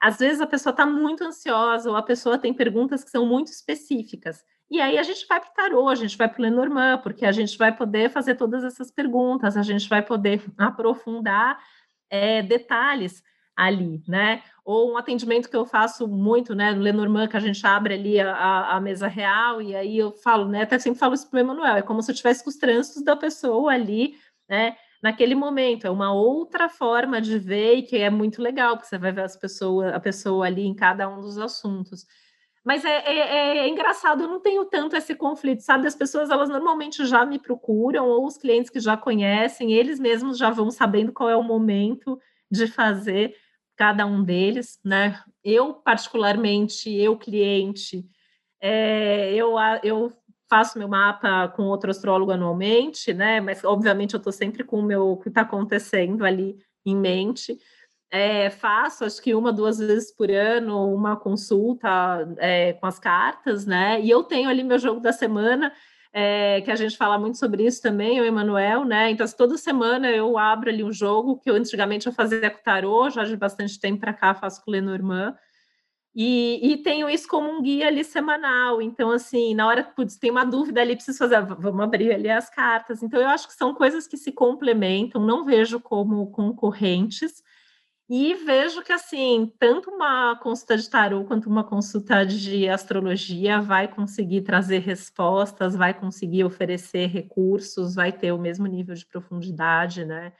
[0.00, 3.48] Às vezes a pessoa está muito ansiosa ou a pessoa tem perguntas que são muito
[3.52, 4.44] específicas.
[4.70, 7.26] E aí a gente vai para o tarô, a gente vai para o Lenormand, porque
[7.26, 11.62] a gente vai poder fazer todas essas perguntas, a gente vai poder aprofundar
[12.08, 13.22] é, detalhes
[13.56, 14.42] ali, né?
[14.64, 18.20] Ou um atendimento que eu faço muito, né, no Lenormand, que a gente abre ali
[18.20, 21.40] a, a, mesa real, e aí eu falo, né, até sempre falo isso para o
[21.40, 24.14] Emanuel, é como se eu tivesse com os trânsitos da pessoa ali,
[24.48, 28.88] né, naquele momento, é uma outra forma de ver e que é muito legal, porque
[28.88, 32.06] você vai ver as pessoas, a pessoa ali em cada um dos assuntos.
[32.64, 35.88] Mas é, é, é, engraçado, eu não tenho tanto esse conflito, sabe?
[35.88, 40.38] As pessoas, elas normalmente já me procuram, ou os clientes que já conhecem, eles mesmos
[40.38, 43.34] já vão sabendo qual é o momento de fazer
[43.76, 45.20] cada um deles, né?
[45.42, 48.04] Eu, particularmente, eu, cliente,
[48.60, 50.12] é, eu, eu
[50.48, 53.40] faço meu mapa com outro astrólogo anualmente, né?
[53.40, 57.58] Mas, obviamente, eu estou sempre com o meu que está acontecendo ali em mente.
[58.10, 61.88] É, faço, acho que uma, duas vezes por ano, uma consulta
[62.38, 64.00] é, com as cartas, né?
[64.02, 65.72] E eu tenho ali meu jogo da semana,
[66.12, 69.10] é, que a gente fala muito sobre isso também, o Emanuel, né?
[69.10, 73.08] Então, toda semana eu abro ali um jogo que eu antigamente eu fazia com tarô,
[73.08, 75.34] já de bastante tempo para cá faço com o Lenormand.
[76.14, 78.82] E, e, tenho isso como um guia ali semanal.
[78.82, 82.50] Então, assim, na hora que tem uma dúvida ali, preciso fazer, vamos abrir ali as
[82.50, 83.02] cartas.
[83.02, 87.42] Então, eu acho que são coisas que se complementam, não vejo como concorrentes.
[88.14, 93.88] E vejo que, assim, tanto uma consulta de tarô quanto uma consulta de astrologia vai
[93.88, 100.34] conseguir trazer respostas, vai conseguir oferecer recursos, vai ter o mesmo nível de profundidade, né?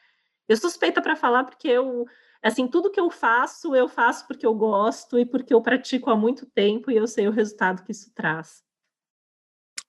[0.46, 2.04] Eu suspeita para falar porque eu,
[2.42, 6.14] assim, tudo que eu faço, eu faço porque eu gosto e porque eu pratico há
[6.14, 8.62] muito tempo e eu sei o resultado que isso traz.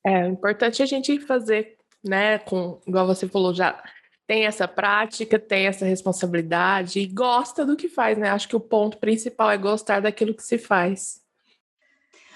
[0.06, 3.84] É importante a gente fazer, né, com, igual você falou já,
[4.26, 8.30] tem essa prática, tem essa responsabilidade e gosta do que faz, né?
[8.30, 11.22] Acho que o ponto principal é gostar daquilo que se faz.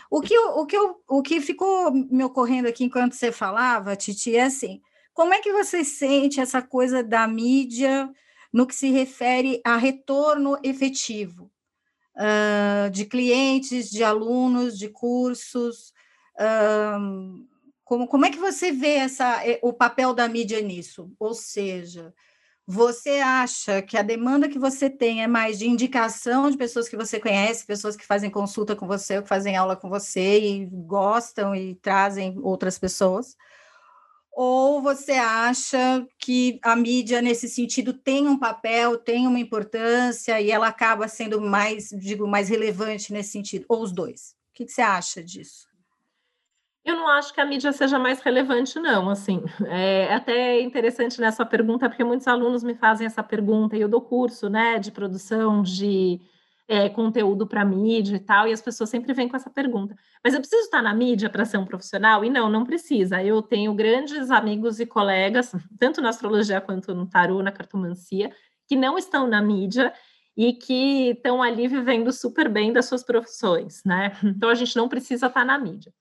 [0.10, 4.44] O que, o, que, o que ficou me ocorrendo aqui enquanto você falava, Titi, é
[4.44, 4.82] assim:
[5.14, 8.10] como é que você sente essa coisa da mídia
[8.52, 11.52] no que se refere a retorno efetivo
[12.16, 15.94] uh, de clientes, de alunos, de cursos?
[16.40, 17.57] Uh,
[17.88, 21.10] como, como é que você vê essa, eh, o papel da mídia nisso?
[21.18, 22.14] Ou seja,
[22.68, 26.98] você acha que a demanda que você tem é mais de indicação de pessoas que
[26.98, 31.56] você conhece, pessoas que fazem consulta com você, que fazem aula com você e gostam
[31.56, 33.38] e trazem outras pessoas?
[34.34, 40.52] Ou você acha que a mídia, nesse sentido, tem um papel, tem uma importância e
[40.52, 43.66] ela acaba sendo mais, digo, mais relevante nesse sentido?
[43.70, 44.36] Ou os dois?
[44.52, 45.77] O que, que você acha disso?
[46.88, 49.10] Eu não acho que a mídia seja mais relevante, não.
[49.10, 53.90] Assim, é até interessante nessa pergunta, porque muitos alunos me fazem essa pergunta, e eu
[53.90, 56.22] dou curso né, de produção de
[56.66, 59.98] é, conteúdo para mídia e tal, e as pessoas sempre vêm com essa pergunta.
[60.24, 62.24] Mas eu preciso estar na mídia para ser um profissional?
[62.24, 63.22] E não, não precisa.
[63.22, 68.32] Eu tenho grandes amigos e colegas, tanto na astrologia quanto no tarô, na cartomancia,
[68.66, 69.92] que não estão na mídia
[70.38, 74.14] e que estão ali vivendo super bem das suas profissões, né?
[74.24, 75.92] Então a gente não precisa estar na mídia.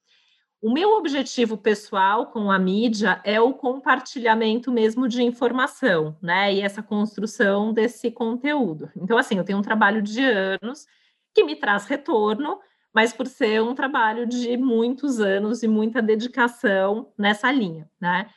[0.59, 6.51] O meu objetivo pessoal com a mídia é o compartilhamento mesmo de informação, né?
[6.51, 8.89] E essa construção desse conteúdo.
[8.95, 10.87] Então, assim, eu tenho um trabalho de anos
[11.33, 12.59] que me traz retorno,
[12.91, 18.27] mas por ser um trabalho de muitos anos e muita dedicação nessa linha, né?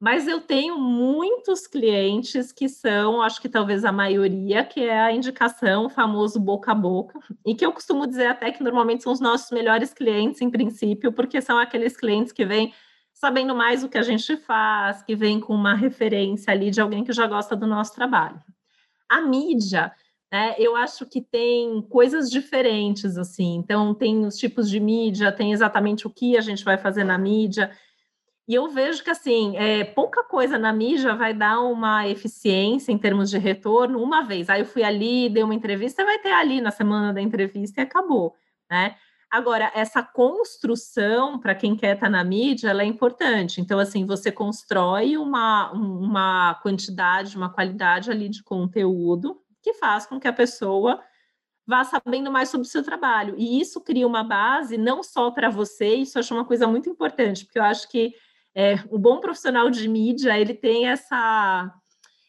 [0.00, 5.12] Mas eu tenho muitos clientes que são, acho que talvez a maioria, que é a
[5.12, 9.12] indicação, o famoso boca a boca, e que eu costumo dizer até que normalmente são
[9.12, 12.74] os nossos melhores clientes em princípio, porque são aqueles clientes que vêm
[13.14, 17.04] sabendo mais o que a gente faz, que vêm com uma referência ali de alguém
[17.04, 18.42] que já gosta do nosso trabalho.
[19.08, 19.92] A mídia,
[20.30, 25.52] né, eu acho que tem coisas diferentes, assim, então tem os tipos de mídia, tem
[25.52, 27.70] exatamente o que a gente vai fazer na mídia,
[28.46, 32.98] E eu vejo que, assim, é, pouca coisa na mídia vai dar uma eficiência em
[32.98, 34.50] termos de retorno uma vez.
[34.50, 37.84] Aí eu fui ali, dei uma entrevista, vai ter ali na semana da entrevista e
[37.84, 38.34] acabou,
[38.70, 38.96] né?
[39.30, 43.60] Agora, essa construção, para quem quer estar tá na mídia, ela é importante.
[43.60, 50.20] Então, assim, você constrói uma, uma quantidade, uma qualidade ali de conteúdo que faz com
[50.20, 51.02] que a pessoa
[51.66, 53.34] vá sabendo mais sobre o seu trabalho.
[53.36, 56.88] E isso cria uma base não só para você, isso eu acho uma coisa muito
[56.88, 58.14] importante, porque eu acho que
[58.54, 61.72] é, o bom profissional de mídia, ele tem essa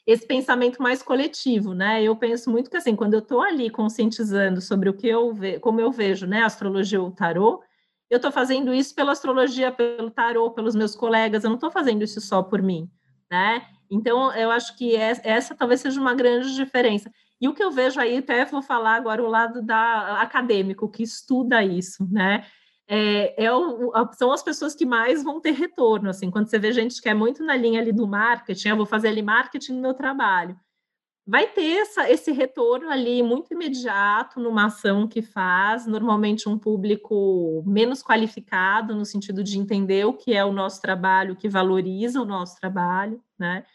[0.08, 2.04] esse pensamento mais coletivo, né?
[2.04, 5.60] Eu penso muito que assim, quando eu estou ali conscientizando sobre o que eu vejo,
[5.62, 7.64] como eu vejo, né, astrologia ou tarô,
[8.08, 12.04] eu estou fazendo isso pela astrologia, pelo tarô, pelos meus colegas, eu não estou fazendo
[12.04, 12.88] isso só por mim,
[13.32, 13.66] né?
[13.90, 17.12] Então, eu acho que essa talvez seja uma grande diferença.
[17.40, 21.04] E o que eu vejo aí, até vou falar agora o lado da acadêmico, que
[21.04, 22.46] estuda isso, né?
[22.88, 26.72] É, é o, são as pessoas que mais vão ter retorno, assim, quando você vê
[26.72, 29.82] gente que é muito na linha ali do marketing, eu vou fazer ali marketing no
[29.82, 30.56] meu trabalho,
[31.28, 37.64] vai ter essa, esse retorno ali muito imediato numa ação que faz, normalmente um público
[37.66, 42.26] menos qualificado, no sentido de entender o que é o nosso trabalho, que valoriza o
[42.26, 43.66] nosso trabalho, né?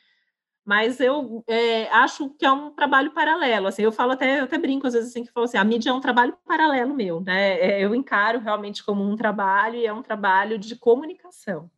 [0.71, 4.57] Mas eu é, acho que é um trabalho paralelo, assim, eu falo até, eu até
[4.57, 7.59] brinco às vezes assim, que falo assim, a mídia é um trabalho paralelo meu, né,
[7.59, 11.69] é, eu encaro realmente como um trabalho e é um trabalho de comunicação.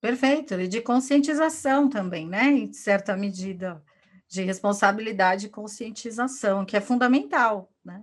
[0.00, 3.82] Perfeito, e de conscientização também, né, em certa medida,
[4.26, 8.02] de responsabilidade e conscientização, que é fundamental, né.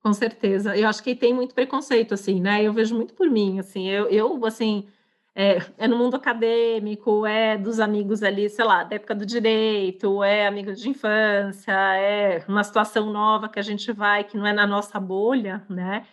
[0.00, 3.58] Com certeza, eu acho que tem muito preconceito, assim, né, eu vejo muito por mim,
[3.58, 4.86] assim, eu, eu assim,
[5.34, 10.22] é, é, no mundo acadêmico, é dos amigos ali, sei lá, da época do direito,
[10.22, 14.52] é amigo de infância, é uma situação nova que a gente vai, que não é
[14.52, 16.06] na nossa bolha, né?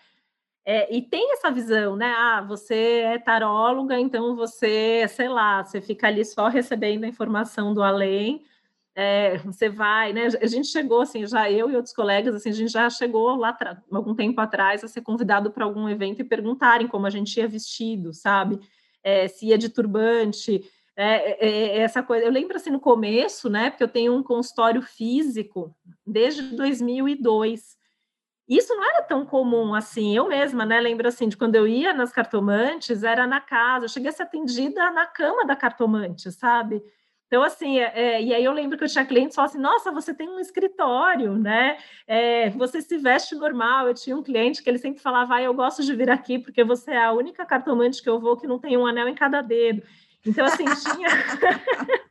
[0.66, 2.14] É, e tem essa visão, né?
[2.18, 7.74] Ah, você é taróloga, então você, sei lá, você fica ali só recebendo a informação
[7.74, 8.46] do além,
[8.96, 10.28] é, você vai, né?
[10.42, 13.58] A gente chegou, assim, já eu e outros colegas, assim, a gente já chegou lá
[13.92, 17.48] algum tempo atrás a ser convidado para algum evento e perguntarem como a gente ia
[17.48, 18.60] vestido, sabe?
[19.04, 20.64] É, se ia de turbante,
[20.96, 22.26] é, é, é, essa coisa.
[22.26, 23.70] Eu lembro assim no começo, né?
[23.70, 25.74] Porque eu tenho um consultório físico
[26.06, 27.78] desde 2002.
[28.50, 30.16] Isso não era tão comum assim.
[30.16, 30.82] Eu mesma, né?
[30.82, 33.86] Lembro assim de quando eu ia nas cartomantes, era na casa.
[33.86, 36.84] Eu cheguei a ser atendida na cama da cartomante, sabe?
[37.30, 39.62] Então, assim, é, é, e aí eu lembro que eu tinha clientes que falavam assim,
[39.62, 41.78] nossa, você tem um escritório, né?
[42.08, 43.88] É, você se veste normal.
[43.88, 46.64] Eu tinha um cliente que ele sempre falava, ah, eu gosto de vir aqui porque
[46.64, 49.42] você é a única cartomante que eu vou que não tem um anel em cada
[49.42, 49.84] dedo.
[50.26, 51.08] Então, assim, tinha...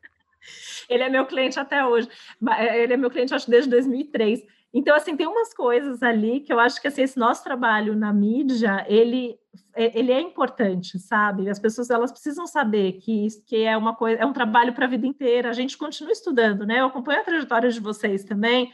[0.88, 2.08] ele é meu cliente até hoje.
[2.56, 4.46] É, ele é meu cliente, acho, desde 2003.
[4.72, 8.12] Então, assim, tem umas coisas ali que eu acho que assim, esse nosso trabalho na
[8.12, 9.38] mídia, ele,
[9.74, 11.48] é, ele é importante, sabe?
[11.48, 14.84] As pessoas elas precisam saber que isso que é uma coisa, é um trabalho para
[14.84, 15.48] a vida inteira.
[15.48, 16.80] A gente continua estudando, né?
[16.80, 18.70] Eu acompanho a trajetória de vocês também.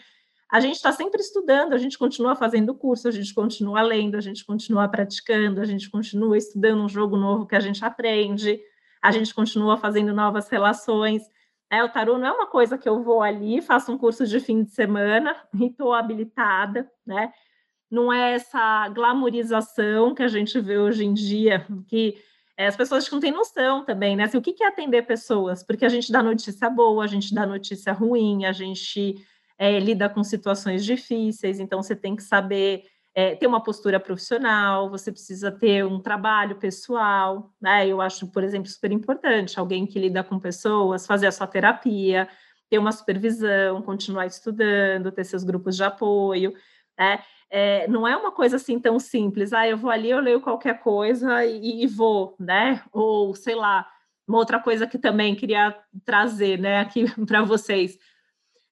[0.50, 4.20] A gente está sempre estudando, a gente continua fazendo curso, a gente continua lendo, a
[4.20, 8.61] gente continua praticando, a gente continua estudando um jogo novo que a gente aprende,
[9.00, 11.22] a gente continua fazendo novas relações.
[11.74, 14.38] É, o tarô não é uma coisa que eu vou ali, faço um curso de
[14.38, 17.32] fim de semana e estou habilitada, né?
[17.90, 22.16] Não é essa glamorização que a gente vê hoje em dia, que
[22.56, 24.24] é, as pessoas não têm noção também, né?
[24.24, 25.64] Assim, o que é atender pessoas?
[25.64, 29.16] Porque a gente dá notícia boa, a gente dá notícia ruim, a gente
[29.58, 32.84] é, lida com situações difíceis, então você tem que saber
[33.14, 37.87] é, ter uma postura profissional, você precisa ter um trabalho pessoal, né?
[37.87, 42.29] Eu acho, por exemplo, super importante alguém que lida com pessoas, fazer a sua terapia,
[42.68, 46.53] ter uma supervisão, continuar estudando, ter seus grupos de apoio,
[46.98, 47.22] né?
[47.48, 50.81] É, não é uma coisa assim tão simples, ah, eu vou ali, eu leio qualquer
[50.81, 52.83] coisa e, e vou, né?
[52.92, 53.88] Ou sei lá,
[54.27, 57.96] uma outra coisa que também queria trazer, né, aqui para vocês.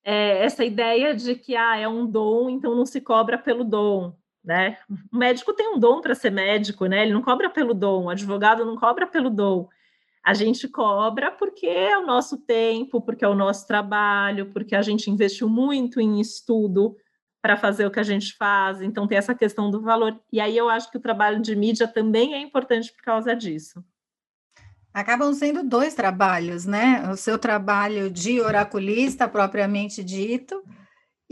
[0.05, 4.16] É essa ideia de que ah, é um dom, então não se cobra pelo dom
[4.44, 4.78] né?
[5.12, 7.02] O médico tem um dom para ser médico, né?
[7.02, 9.68] Ele não cobra pelo dom, o advogado não cobra pelo dom.
[10.24, 14.83] A gente cobra porque é o nosso tempo, porque é o nosso trabalho, porque a
[14.83, 16.96] gente investiu muito em estudo
[17.42, 20.16] para fazer o que a gente faz, então tem essa questão do valor.
[20.33, 23.85] E aí eu acho que o trabalho de mídia também é importante por causa disso.
[24.94, 27.11] Acabam sendo dois trabalhos, né?
[27.11, 30.62] O seu trabalho de oraculista propriamente dito,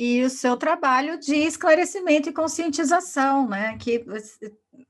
[0.02, 3.76] e o seu trabalho de esclarecimento e conscientização, né?
[3.76, 4.02] Que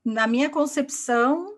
[0.05, 1.57] na minha concepção,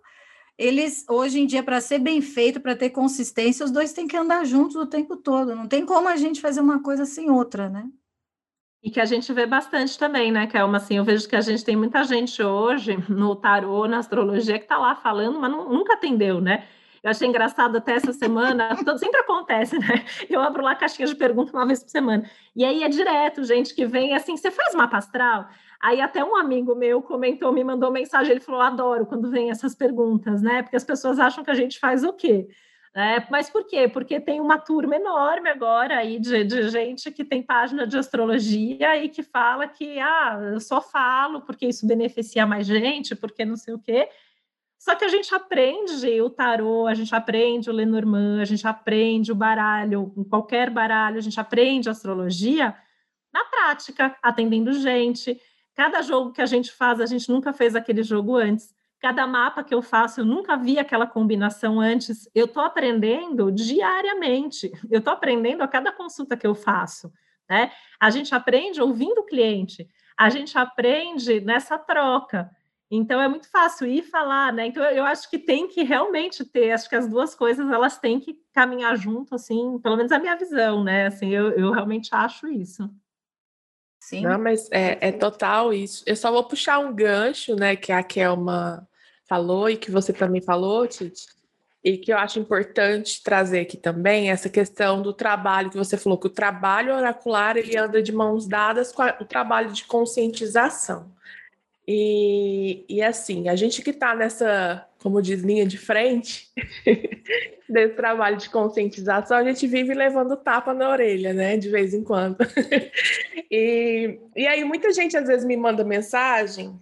[0.57, 4.17] eles hoje em dia para ser bem feito, para ter consistência, os dois têm que
[4.17, 5.55] andar juntos o tempo todo.
[5.55, 7.87] Não tem como a gente fazer uma coisa sem outra, né?
[8.81, 10.77] E que a gente vê bastante também, né, Kelma?
[10.77, 14.65] Assim, eu vejo que a gente tem muita gente hoje no tarô, na astrologia, que
[14.65, 16.67] está lá falando, mas nunca atendeu, né?
[17.03, 20.05] Eu achei engraçado até essa semana, sempre acontece, né?
[20.29, 22.29] Eu abro lá a caixinha de perguntas uma vez por semana.
[22.55, 25.49] E aí é direto, gente que vem assim, você faz mapa astral?
[25.81, 29.75] Aí até um amigo meu comentou, me mandou mensagem, ele falou: adoro quando vem essas
[29.75, 30.63] perguntas, né?
[30.63, 32.47] Porque as pessoas acham que a gente faz o quê?
[32.95, 33.87] É, mas por quê?
[33.87, 39.03] Porque tem uma turma enorme agora aí de, de, gente que tem página de astrologia
[39.03, 43.57] e que fala que ah, eu só falo porque isso beneficia mais gente, porque não
[43.57, 44.07] sei o quê.
[44.83, 49.31] Só que a gente aprende o tarô, a gente aprende o Lenormand, a gente aprende
[49.31, 52.75] o baralho, qualquer baralho, a gente aprende astrologia
[53.33, 55.39] na prática, atendendo gente.
[55.73, 58.75] Cada jogo que a gente faz, a gente nunca fez aquele jogo antes.
[58.99, 62.29] Cada mapa que eu faço, eu nunca vi aquela combinação antes.
[62.35, 64.69] Eu estou aprendendo diariamente.
[64.91, 67.09] Eu estou aprendendo a cada consulta que eu faço.
[67.49, 67.71] Né?
[67.97, 69.87] A gente aprende ouvindo o cliente.
[70.17, 72.51] A gente aprende nessa troca.
[72.95, 74.67] Então é muito fácil ir falar, né?
[74.67, 78.19] Então eu acho que tem que realmente ter, acho que as duas coisas elas têm
[78.19, 81.07] que caminhar junto, assim, pelo menos a minha visão, né?
[81.07, 82.87] Assim, eu, eu realmente acho isso.
[83.99, 84.21] Sim.
[84.21, 86.03] Não, mas é, é, total isso.
[86.05, 88.87] Eu só vou puxar um gancho, né, que a Kelma
[89.25, 91.25] falou e que você também falou, Titi,
[91.83, 96.19] e que eu acho importante trazer aqui também essa questão do trabalho que você falou
[96.19, 101.11] que o trabalho oracular ele anda de mãos dadas com a, o trabalho de conscientização.
[101.87, 106.49] E, e assim, a gente que está nessa, como diz, linha de frente
[107.67, 112.03] desse trabalho de conscientização, a gente vive levando tapa na orelha, né, de vez em
[112.03, 112.37] quando.
[113.51, 116.79] e, e aí muita gente às vezes me manda mensagem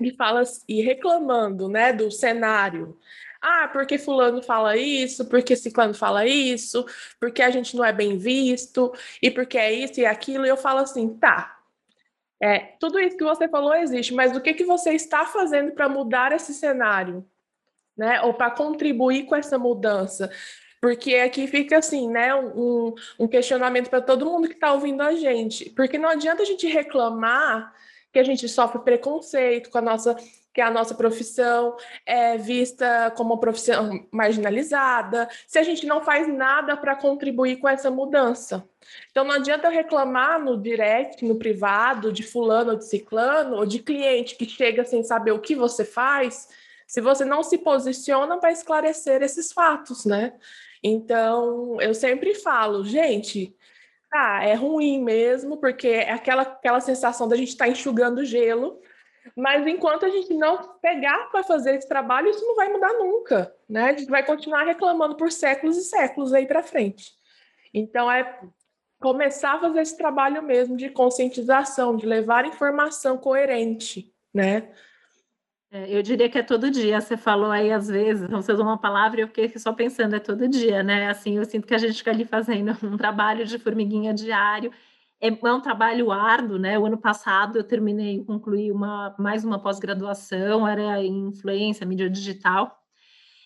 [0.00, 2.96] e fala e reclamando, né, do cenário.
[3.42, 6.84] Ah, porque fulano fala isso, porque ciclano fala isso,
[7.18, 10.56] porque a gente não é bem visto, e porque é isso e aquilo, e eu
[10.56, 11.59] falo assim, tá.
[12.40, 15.88] É, tudo isso que você falou existe, mas o que, que você está fazendo para
[15.88, 17.24] mudar esse cenário?
[17.96, 18.22] Né?
[18.22, 20.30] Ou para contribuir com essa mudança?
[20.80, 22.34] Porque aqui fica assim, né?
[22.34, 25.68] Um, um questionamento para todo mundo que está ouvindo a gente.
[25.70, 27.74] Porque não adianta a gente reclamar
[28.10, 30.16] que a gente sofre preconceito com a nossa
[30.52, 36.26] que a nossa profissão é vista como uma profissão marginalizada, se a gente não faz
[36.26, 38.68] nada para contribuir com essa mudança.
[39.10, 43.78] Então não adianta reclamar no direct, no privado, de fulano ou de ciclano, ou de
[43.78, 46.48] cliente que chega sem saber o que você faz,
[46.86, 50.34] se você não se posiciona para esclarecer esses fatos, né?
[50.82, 53.54] Então, eu sempre falo, gente,
[54.12, 58.80] ah, é ruim mesmo, porque é aquela, aquela sensação da gente estar tá enxugando gelo,
[59.36, 63.54] mas enquanto a gente não pegar para fazer esse trabalho, isso não vai mudar nunca,
[63.68, 63.90] né?
[63.90, 67.12] A gente vai continuar reclamando por séculos e séculos aí para frente.
[67.72, 68.40] Então é
[69.00, 74.70] começar a fazer esse trabalho mesmo de conscientização, de levar informação coerente, né?
[75.72, 77.00] É, eu diria que é todo dia.
[77.00, 80.16] Você falou aí às vezes, então você usou uma palavra e eu fiquei só pensando,
[80.16, 81.08] é todo dia, né?
[81.08, 84.72] Assim, eu sinto que a gente fica ali fazendo um trabalho de formiguinha diário.
[85.20, 86.78] É, é um trabalho árduo, né?
[86.78, 92.78] O ano passado eu terminei, concluí uma, mais uma pós-graduação, era em influência, mídia digital.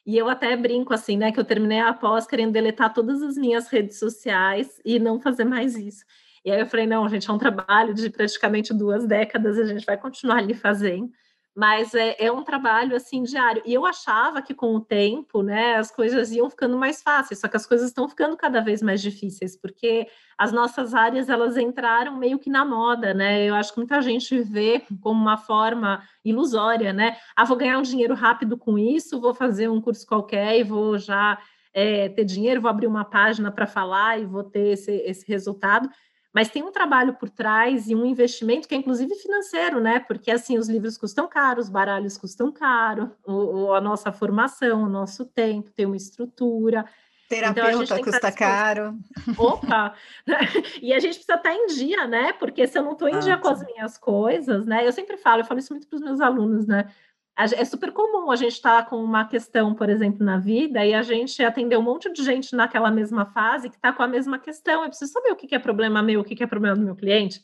[0.06, 1.32] E eu até brinco assim, né?
[1.32, 5.44] Que eu terminei a pós querendo deletar todas as minhas redes sociais e não fazer
[5.44, 6.04] mais isso.
[6.44, 9.86] E aí eu falei, não, gente, é um trabalho de praticamente duas décadas, a gente
[9.86, 11.10] vai continuar ali fazendo
[11.54, 13.62] mas é, é, um trabalho assim diário.
[13.64, 17.46] E eu achava que com o tempo, né, as coisas iam ficando mais fáceis, só
[17.46, 22.16] que as coisas estão ficando cada vez mais difíceis, porque as nossas áreas elas entraram
[22.16, 23.44] meio que na moda, né?
[23.44, 27.16] Eu acho que muita gente vê como uma forma ilusória, né?
[27.36, 30.98] Ah, vou ganhar um dinheiro rápido com isso, vou fazer um curso qualquer e vou
[30.98, 31.38] já
[31.72, 35.88] é, ter dinheiro, vou abrir uma página para falar e vou ter esse, esse resultado
[36.34, 40.00] mas tem um trabalho por trás e um investimento que é inclusive financeiro, né?
[40.00, 44.88] Porque assim os livros custam caro, os baralhos custam caro, o, a nossa formação, o
[44.88, 46.84] nosso tempo, tem uma estrutura.
[47.28, 48.98] Terapeuta então, custa caro.
[49.38, 49.94] Opa!
[50.82, 52.32] e a gente precisa estar em dia, né?
[52.32, 53.40] Porque se eu não estou em ah, dia sim.
[53.40, 54.84] com as minhas coisas, né?
[54.84, 56.90] Eu sempre falo, eu falo isso muito para os meus alunos, né?
[57.36, 60.94] É super comum a gente estar tá com uma questão, por exemplo, na vida, e
[60.94, 64.38] a gente atender um monte de gente naquela mesma fase que está com a mesma
[64.38, 64.82] questão.
[64.82, 67.40] Eu preciso saber o que é problema meu, o que é problema do meu cliente.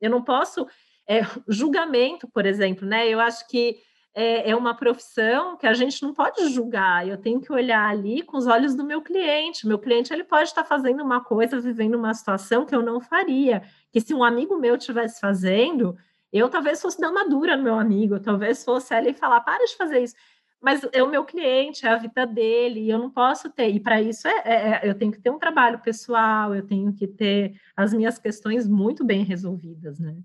[0.00, 0.66] Eu não posso.
[1.06, 3.06] É, julgamento, por exemplo, né?
[3.06, 3.76] Eu acho que
[4.14, 7.06] é, é, uma profissão que a gente não pode julgar.
[7.06, 9.66] Eu tenho que olhar ali com os olhos do meu cliente.
[9.66, 13.62] Meu cliente ele pode estar fazendo uma coisa, vivendo uma situação que eu não faria.
[13.92, 15.96] Que se um amigo meu estivesse fazendo,
[16.38, 19.76] eu talvez fosse dar uma dura no meu amigo, talvez fosse ele falar, para de
[19.76, 20.14] fazer isso.
[20.60, 23.68] Mas é o meu cliente, é a vida dele, e eu não posso ter.
[23.68, 26.92] E para isso é, é, é, eu tenho que ter um trabalho pessoal, eu tenho
[26.92, 30.16] que ter as minhas questões muito bem resolvidas, né?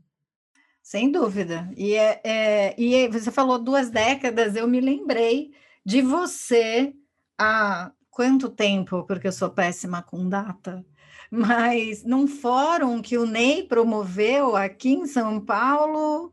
[0.82, 1.70] Sem dúvida.
[1.78, 5.52] E, é, é, e você falou duas décadas, eu me lembrei
[5.86, 6.94] de você
[7.38, 10.84] há quanto tempo, porque eu sou péssima com data,
[11.32, 16.32] mas num fórum que o Ney promoveu aqui em São Paulo,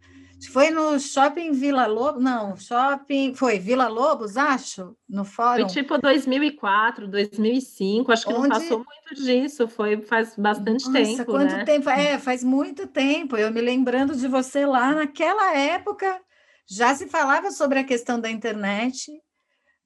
[0.50, 5.68] foi no Shopping Vila Lobos, não, Shopping, foi Vila Lobos, acho, no fórum.
[5.68, 8.48] Foi tipo 2004, 2005, acho que Onde...
[8.48, 11.64] não passou muito disso, foi faz bastante Nossa, tempo, quanto né?
[11.64, 11.90] tempo?
[11.90, 16.20] É, faz muito tempo, eu me lembrando de você lá naquela época,
[16.66, 19.10] já se falava sobre a questão da internet,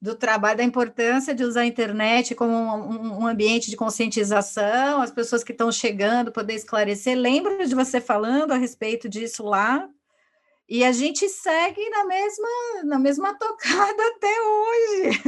[0.01, 5.11] do trabalho, da importância de usar a internet como um, um, ambiente de conscientização, as
[5.11, 7.15] pessoas que estão chegando poder esclarecer.
[7.15, 9.87] Lembro de você falando a respeito disso lá,
[10.67, 12.47] e a gente segue na mesma,
[12.85, 15.21] na mesma tocada até hoje.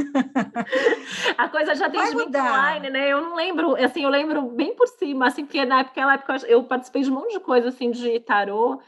[1.38, 3.12] A coisa já tem muito online, né?
[3.12, 6.48] Eu não lembro, assim, eu lembro bem por cima, assim, porque na época, naquela época
[6.48, 8.80] eu participei de um monte de coisa, assim, de tarô,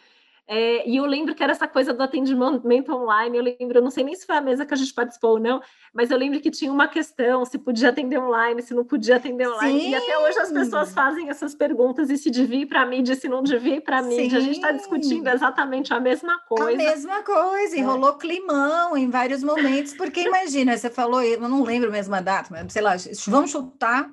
[0.49, 3.37] é, e eu lembro que era essa coisa do atendimento online.
[3.37, 5.41] Eu lembro, eu não sei nem se foi a mesa que a gente participou ou
[5.41, 5.61] não,
[5.93, 9.49] mas eu lembro que tinha uma questão: se podia atender online, se não podia atender
[9.49, 9.81] online.
[9.81, 9.91] Sim.
[9.91, 13.17] E até hoje as pessoas fazem essas perguntas: e se devia ir para a mídia,
[13.17, 14.39] se não devia ir para a mídia.
[14.39, 16.71] A gente está discutindo exatamente a mesma coisa.
[16.71, 18.19] A mesma coisa, e é.
[18.19, 22.73] climão em vários momentos, porque imagina, você falou, eu não lembro mesmo a data, mas
[22.73, 22.95] sei lá,
[23.27, 24.09] vamos chutar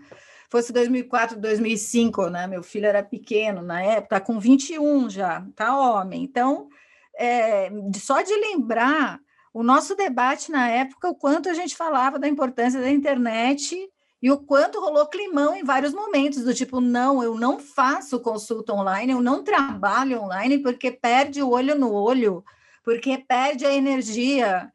[0.53, 2.45] fosse 2004, 2005, né?
[2.45, 6.23] Meu filho era pequeno na época, tá com 21 já, tá homem.
[6.23, 6.69] Então,
[7.17, 9.19] é, só de lembrar
[9.51, 13.75] o nosso debate na época, o quanto a gente falava da importância da internet
[14.21, 18.73] e o quanto rolou climão em vários momentos, do tipo, não, eu não faço consulta
[18.73, 22.43] online, eu não trabalho online porque perde o olho no olho,
[22.83, 24.71] porque perde a energia,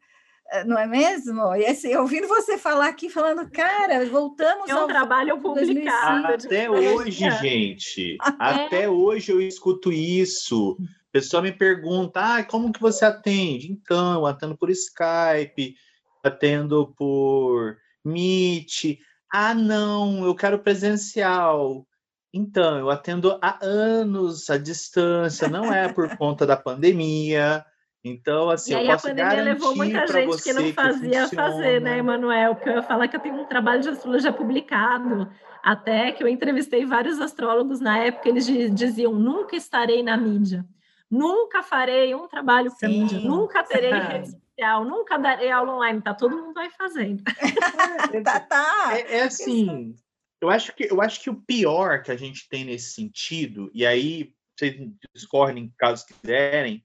[0.65, 1.55] não é mesmo?
[1.55, 6.27] E assim, ouvindo você falar aqui, falando, cara, voltamos é um ao trabalho publicado.
[6.27, 8.89] Até hoje, gente, até é.
[8.89, 10.71] hoje eu escuto isso.
[10.71, 13.71] O pessoal me pergunta, ah, como que você atende?
[13.71, 15.75] Então, eu atendo por Skype,
[16.23, 18.99] atendo por Meet.
[19.31, 21.85] Ah, não, eu quero presencial.
[22.31, 27.65] Então, eu atendo há anos à distância, não é por conta da pandemia,
[28.03, 31.35] então, assim, e aí eu posso a pandemia levou muita gente que não fazia que
[31.35, 32.55] fazer, né, Emanuel?
[32.55, 35.29] Porque eu ia falar que eu tenho um trabalho de astrologia publicado,
[35.61, 40.65] até que eu entrevistei vários astrólogos na época, eles diziam: nunca estarei na mídia,
[41.11, 46.13] nunca farei um trabalho para mídia, nunca terei rede social, nunca darei aula online, tá
[46.13, 47.21] todo mundo aí fazendo.
[48.23, 48.91] tá, tá.
[48.93, 49.93] É, é assim,
[50.39, 53.85] eu acho, que, eu acho que o pior que a gente tem nesse sentido, e
[53.85, 54.75] aí vocês
[55.13, 56.81] discordem caso quiserem,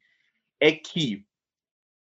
[0.61, 1.25] é que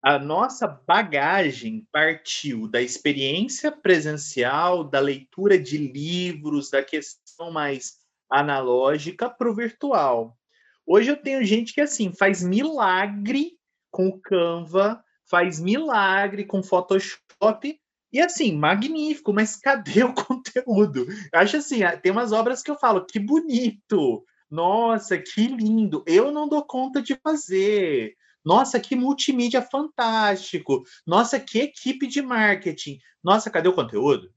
[0.03, 9.31] a nossa bagagem partiu da experiência presencial, da leitura de livros, da questão mais analógica
[9.31, 10.37] para o virtual.
[10.85, 13.53] Hoje eu tenho gente que assim faz milagre
[13.93, 17.81] com o Canva, faz milagre com Photoshop
[18.13, 21.07] e assim, magnífico, mas cadê o conteúdo?
[21.33, 26.31] Eu acho assim, tem umas obras que eu falo, que bonito, nossa, que lindo, eu
[26.31, 28.15] não dou conta de fazer.
[28.45, 30.83] Nossa, que multimídia fantástico!
[31.07, 32.99] Nossa, que equipe de marketing!
[33.23, 34.33] Nossa, cadê o conteúdo?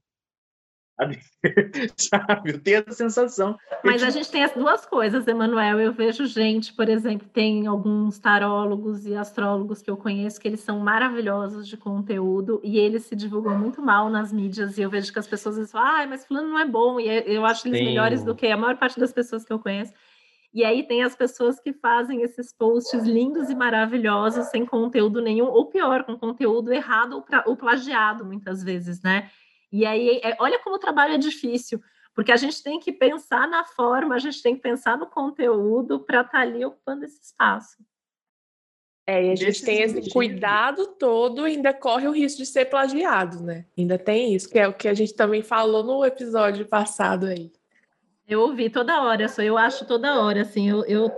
[1.96, 2.52] Sabe?
[2.52, 3.58] Eu tenho essa sensação.
[3.84, 5.78] Mas a gente tem as duas coisas, Emanuel.
[5.78, 10.60] Eu vejo gente, por exemplo, tem alguns tarólogos e astrólogos que eu conheço que eles
[10.60, 14.78] são maravilhosos de conteúdo e eles se divulgam muito mal nas mídias.
[14.78, 16.98] E eu vejo que as pessoas dizem, ah, mas fulano não é bom.
[16.98, 17.84] E eu acho eles Sim.
[17.84, 19.92] melhores do que a maior parte das pessoas que eu conheço.
[20.56, 25.48] E aí tem as pessoas que fazem esses posts lindos e maravilhosos sem conteúdo nenhum,
[25.48, 29.30] ou pior, com conteúdo errado ou, pra, ou plagiado, muitas vezes, né?
[29.70, 31.78] E aí, é, olha como o trabalho é difícil,
[32.14, 36.00] porque a gente tem que pensar na forma, a gente tem que pensar no conteúdo
[36.00, 37.76] para estar tá ali ocupando esse espaço.
[39.06, 42.64] É, e a gente tem esse cuidado todo e ainda corre o risco de ser
[42.64, 43.66] plagiado, né?
[43.76, 47.52] Ainda tem isso, que é o que a gente também falou no episódio passado aí.
[48.28, 51.10] Eu ouvi toda hora, só eu acho toda hora, assim, eu, eu,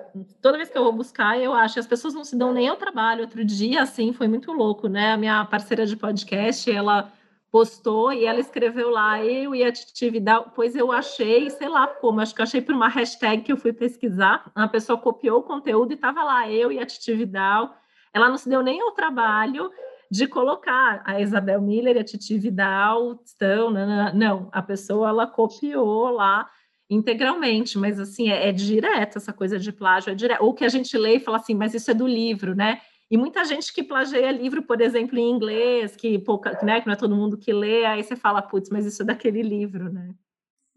[0.42, 2.76] toda vez que eu vou buscar, eu acho, as pessoas não se dão nem ao
[2.76, 3.22] trabalho.
[3.22, 5.12] Outro dia, assim, foi muito louco, né?
[5.12, 7.10] A minha parceira de podcast, ela
[7.50, 12.20] postou e ela escreveu lá, eu e a atividade, pois eu achei, sei lá como,
[12.20, 15.42] acho que eu achei por uma hashtag que eu fui pesquisar, a pessoa copiou o
[15.42, 17.70] conteúdo e estava lá, eu e a atividade,
[18.12, 19.70] ela não se deu nem ao trabalho
[20.10, 25.26] de colocar a Isabel Miller e a Titi Vidal estão, não, não, a pessoa ela
[25.26, 26.50] copiou lá
[26.90, 30.42] integralmente, mas assim, é, é direto essa coisa de plágio, é direto.
[30.42, 32.80] Ou que a gente lê e fala assim, mas isso é do livro, né?
[33.10, 36.92] E muita gente que plageia livro, por exemplo, em inglês, que pouca, né, que não
[36.92, 40.14] é todo mundo que lê, aí você fala, putz, mas isso é daquele livro, né?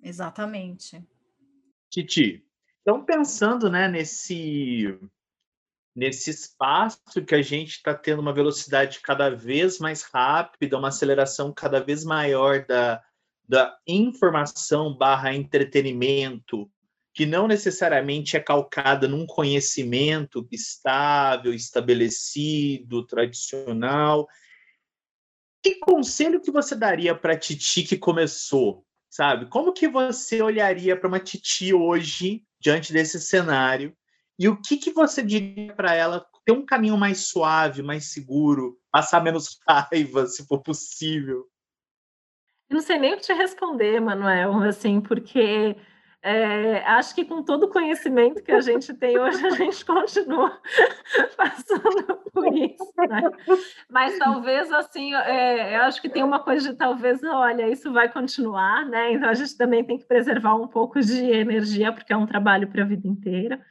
[0.01, 1.05] Exatamente.
[1.89, 2.45] Titi,
[2.81, 4.97] então pensando, né, nesse
[5.93, 11.53] nesse espaço que a gente está tendo uma velocidade cada vez mais rápida, uma aceleração
[11.53, 13.03] cada vez maior da,
[13.51, 16.71] da informação barra entretenimento,
[17.13, 24.25] que não necessariamente é calcada num conhecimento estável, estabelecido, tradicional.
[25.61, 29.47] Que conselho que você daria para a Titi que começou, sabe?
[29.47, 33.93] Como que você olharia para uma Titi hoje diante desse cenário?
[34.39, 38.79] E o que que você diria para ela ter um caminho mais suave, mais seguro,
[38.89, 41.50] passar menos raiva, se for possível?
[42.71, 45.75] Eu não sei nem o que te responder, Manuel, assim, porque
[46.23, 50.57] é, acho que com todo o conhecimento que a gente tem hoje, a gente continua
[51.35, 53.23] passando por isso, né?
[53.89, 58.07] Mas talvez, assim, é, eu acho que tem uma coisa de talvez, olha, isso vai
[58.07, 59.11] continuar, né?
[59.11, 62.69] Então a gente também tem que preservar um pouco de energia, porque é um trabalho
[62.69, 63.61] para a vida inteira.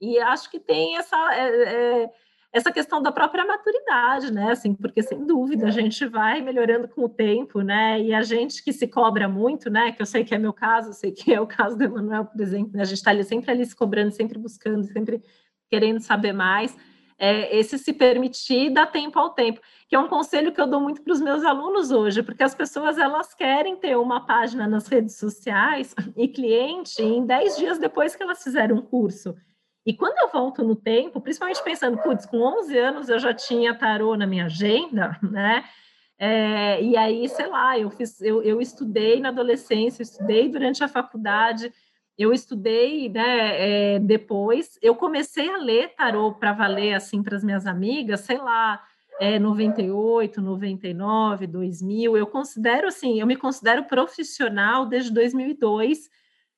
[0.00, 1.16] E acho que tem essa.
[1.34, 2.10] É, é
[2.56, 4.52] essa questão da própria maturidade, né?
[4.52, 8.00] Assim, porque sem dúvida a gente vai melhorando com o tempo, né?
[8.00, 9.92] E a gente que se cobra muito, né?
[9.92, 12.24] Que eu sei que é meu caso, eu sei que é o caso do Emanuel,
[12.24, 12.80] por exemplo, né?
[12.82, 15.22] a gente está ali sempre ali se cobrando, sempre buscando, sempre
[15.68, 16.74] querendo saber mais.
[17.18, 20.80] É, esse se permitir dar tempo ao tempo, que é um conselho que eu dou
[20.80, 24.86] muito para os meus alunos hoje, porque as pessoas elas querem ter uma página nas
[24.86, 29.34] redes sociais e cliente em 10 dias depois que elas fizeram um curso.
[29.86, 33.72] E quando eu volto no tempo, principalmente pensando, putz, com 11 anos eu já tinha
[33.72, 35.64] tarô na minha agenda, né?
[36.18, 40.88] É, e aí, sei lá, eu, fiz, eu, eu estudei na adolescência, estudei durante a
[40.88, 41.72] faculdade,
[42.18, 47.44] eu estudei né, é, depois, eu comecei a ler tarô para valer assim para as
[47.44, 48.82] minhas amigas, sei lá,
[49.20, 56.08] é, 98, 99, 2000, eu considero assim, eu me considero profissional desde 2002,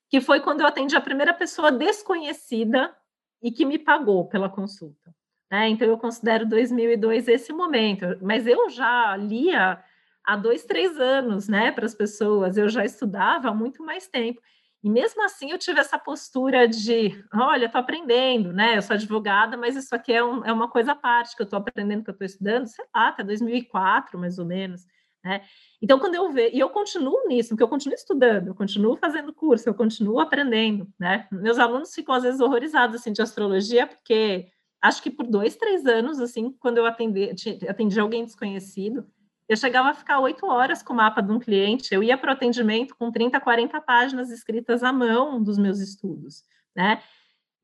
[0.08, 2.94] que foi quando eu atendi a primeira pessoa desconhecida
[3.42, 5.14] e que me pagou pela consulta.
[5.50, 5.68] Né?
[5.68, 9.82] Então, eu considero 2002 esse momento, mas eu já lia
[10.24, 14.40] há dois, três anos né, para as pessoas, eu já estudava há muito mais tempo.
[14.82, 18.76] E mesmo assim eu tive essa postura de, olha, estou aprendendo, né?
[18.76, 21.44] Eu sou advogada, mas isso aqui é, um, é uma coisa à parte que eu
[21.44, 24.86] estou aprendendo, que eu estou estudando, sei lá, até 2004, mais ou menos.
[25.24, 25.42] Né?
[25.82, 29.32] Então, quando eu vejo, e eu continuo nisso, porque eu continuo estudando, eu continuo fazendo
[29.32, 31.26] curso, eu continuo aprendendo, né?
[31.30, 34.48] Meus alunos ficam às vezes horrorizados assim de astrologia, porque
[34.80, 37.30] acho que por dois, três anos, assim, quando eu atendi,
[37.68, 39.06] atendi alguém desconhecido,
[39.48, 42.30] eu chegava a ficar oito horas com o mapa de um cliente, eu ia para
[42.30, 46.44] o atendimento com 30, 40 páginas escritas à mão dos meus estudos,
[46.76, 47.02] né?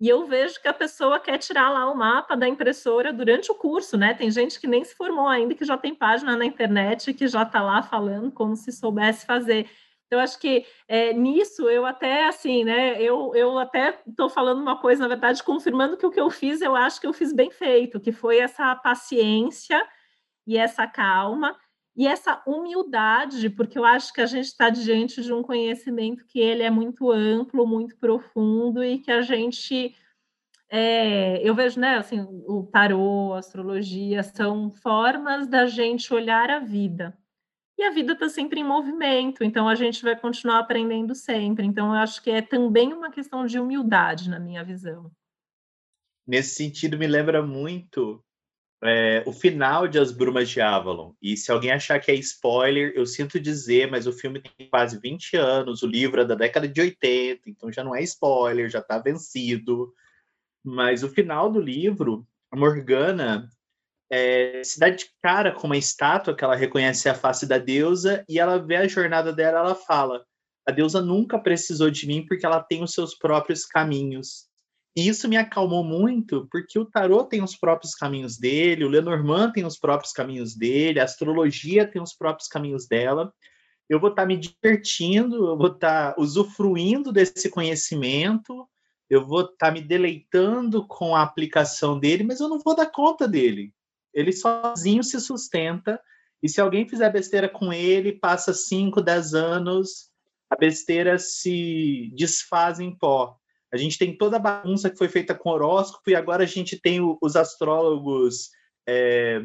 [0.00, 3.54] E eu vejo que a pessoa quer tirar lá o mapa da impressora durante o
[3.54, 4.12] curso, né?
[4.12, 7.42] Tem gente que nem se formou ainda, que já tem página na internet, que já
[7.42, 9.68] está lá falando como se soubesse fazer.
[10.06, 13.00] Então, acho que é, nisso eu até, assim, né?
[13.00, 16.60] Eu, eu até estou falando uma coisa, na verdade, confirmando que o que eu fiz,
[16.60, 19.84] eu acho que eu fiz bem feito, que foi essa paciência
[20.46, 21.56] e essa calma
[21.96, 26.40] e essa humildade, porque eu acho que a gente está diante de um conhecimento que
[26.40, 29.94] ele é muito amplo, muito profundo e que a gente
[30.68, 36.58] é, eu vejo, né, assim, o tarô, a astrologia são formas da gente olhar a
[36.58, 37.16] vida.
[37.78, 41.66] E a vida está sempre em movimento, então a gente vai continuar aprendendo sempre.
[41.66, 45.10] Então, eu acho que é também uma questão de humildade, na minha visão.
[46.26, 48.23] Nesse sentido, me lembra muito
[48.84, 51.14] é, o final de As Brumas de Avalon.
[51.22, 54.98] E se alguém achar que é spoiler, eu sinto dizer, mas o filme tem quase
[55.00, 58.80] 20 anos, o livro é da década de 80, então já não é spoiler, já
[58.80, 59.94] está vencido.
[60.62, 63.48] Mas o final do livro, a Morgana
[64.10, 68.22] é, se dá de cara com uma estátua que ela reconhece a face da deusa
[68.28, 70.24] e ela vê a jornada dela, ela fala:
[70.68, 74.46] a deusa nunca precisou de mim porque ela tem os seus próprios caminhos.
[74.96, 79.50] E isso me acalmou muito, porque o tarot tem os próprios caminhos dele, o Lenormand
[79.50, 83.32] tem os próprios caminhos dele, a astrologia tem os próprios caminhos dela.
[83.88, 88.68] Eu vou estar tá me divertindo, eu vou estar tá usufruindo desse conhecimento,
[89.10, 92.86] eu vou estar tá me deleitando com a aplicação dele, mas eu não vou dar
[92.86, 93.74] conta dele.
[94.12, 96.00] Ele sozinho se sustenta,
[96.40, 100.10] e se alguém fizer besteira com ele, passa 5, 10 anos,
[100.48, 103.36] a besteira se desfaz em pó.
[103.74, 106.80] A gente tem toda a bagunça que foi feita com horóscopo e agora a gente
[106.80, 108.50] tem o, os astrólogos
[108.88, 109.44] é,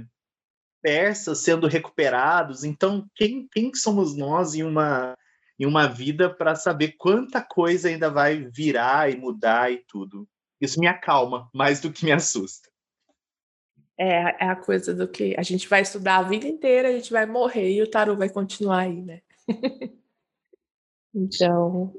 [0.84, 2.64] persas sendo recuperados.
[2.64, 5.18] Então, quem, quem somos nós em uma,
[5.60, 10.30] em uma vida para saber quanta coisa ainda vai virar e mudar e tudo?
[10.62, 12.70] Isso me acalma mais do que me assusta.
[13.98, 17.12] É, é a coisa do que a gente vai estudar a vida inteira, a gente
[17.12, 19.22] vai morrer e o tarô vai continuar aí, né?
[21.16, 21.96] então,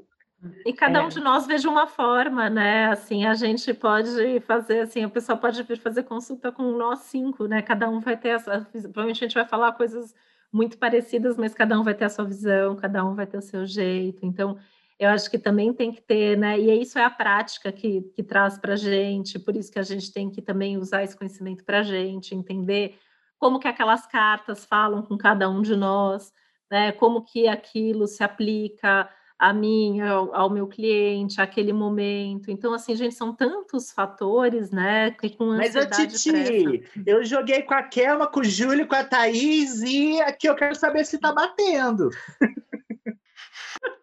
[0.65, 1.01] E cada é.
[1.03, 2.87] um de nós veja uma forma, né?
[2.87, 7.45] Assim, a gente pode fazer assim, o pessoal pode vir fazer consulta com nós cinco,
[7.45, 7.61] né?
[7.61, 8.67] Cada um vai ter essa.
[8.71, 10.15] Provavelmente a gente vai falar coisas
[10.51, 13.41] muito parecidas, mas cada um vai ter a sua visão, cada um vai ter o
[13.41, 14.25] seu jeito.
[14.25, 14.57] Então,
[14.99, 16.59] eu acho que também tem que ter, né?
[16.59, 19.83] E isso é a prática que, que traz para a gente, por isso que a
[19.83, 22.97] gente tem que também usar esse conhecimento para a gente, entender
[23.37, 26.31] como que aquelas cartas falam com cada um de nós,
[26.69, 26.91] né?
[26.91, 29.09] Como que aquilo se aplica
[29.41, 32.51] a mim, ao, ao, meu cliente, aquele momento.
[32.51, 35.09] Então, assim, gente, são tantos fatores, né?
[35.09, 39.03] Que com Mas, a Titi, eu joguei com a Kelma, com o Júlio, com a
[39.03, 42.11] Thaís, e aqui eu quero saber se tá batendo.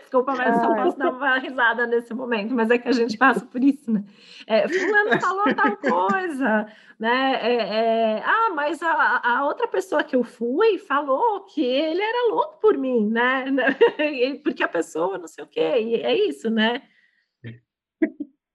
[0.00, 3.44] Desculpa, mas só posso dar uma risada nesse momento, mas é que a gente passa
[3.44, 4.04] por isso, né?
[4.46, 6.66] É, fulano falou tal coisa,
[6.98, 7.38] né?
[7.42, 12.28] É, é, ah, mas a, a, outra pessoa que eu fui falou que ele era
[12.30, 13.44] louco por mim, né?
[14.44, 16.82] Porque a pessoa não sei o quê, e é isso, né?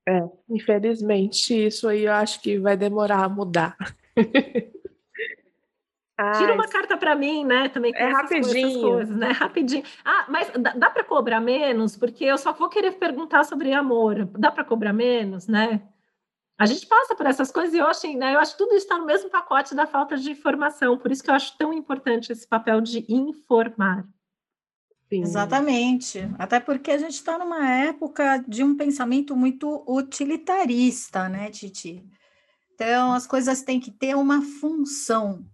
[0.08, 3.78] É, infelizmente, isso aí eu acho que vai demorar a mudar.
[6.38, 7.70] Tira uma carta para mim, né?
[7.70, 8.82] Também é rapidinho.
[8.82, 9.32] Coisas, né?
[9.32, 9.84] Rapidinho.
[10.04, 11.96] Ah, mas dá, dá para cobrar menos?
[11.96, 14.26] Porque eu só vou querer perguntar sobre amor.
[14.38, 15.82] Dá para cobrar menos, né?
[16.58, 18.84] A gente passa por essas coisas e eu acho, né, eu acho que tudo isso
[18.84, 20.98] está no mesmo pacote da falta de informação.
[20.98, 24.06] Por isso que eu acho tão importante esse papel de informar.
[25.08, 25.22] Sim.
[25.22, 26.30] Exatamente.
[26.38, 32.06] Até porque a gente está numa época de um pensamento muito utilitarista, né, Titi?
[32.76, 35.46] Então, as coisas têm que ter uma função.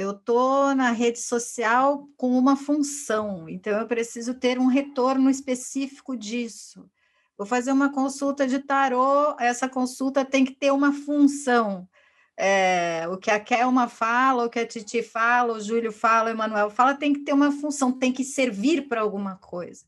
[0.00, 6.16] Eu estou na rede social com uma função, então eu preciso ter um retorno específico
[6.16, 6.88] disso.
[7.36, 11.86] Vou fazer uma consulta de tarô, essa consulta tem que ter uma função.
[12.34, 16.32] É, o que a Kelma fala, o que a Titi fala, o Júlio fala, o
[16.32, 19.84] Emanuel fala, tem que ter uma função, tem que servir para alguma coisa.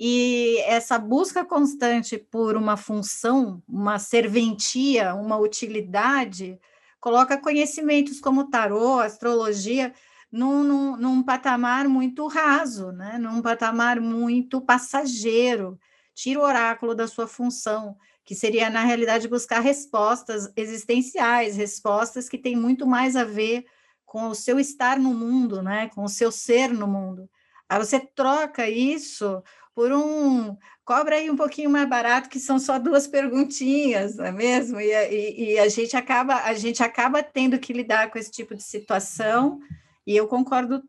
[0.00, 6.58] E essa busca constante por uma função, uma serventia, uma utilidade,
[7.02, 9.92] coloca conhecimentos como tarô, astrologia,
[10.30, 13.18] num, num, num, patamar muito raso, né?
[13.18, 15.76] num patamar muito passageiro.
[16.14, 22.38] Tira o oráculo da sua função, que seria, na realidade, buscar respostas existenciais, respostas que
[22.38, 23.66] têm muito mais a ver
[24.06, 25.88] com o seu estar no mundo, né?
[25.88, 27.28] com o seu ser no mundo.
[27.68, 29.42] Aí você troca isso
[29.74, 34.32] por um cobra aí um pouquinho mais barato, que são só duas perguntinhas, não é
[34.32, 34.80] mesmo?
[34.80, 38.54] E, e, e, a gente acaba a gente acaba tendo que lidar com esse tipo
[38.54, 39.60] de situação,
[40.06, 40.82] e eu concordo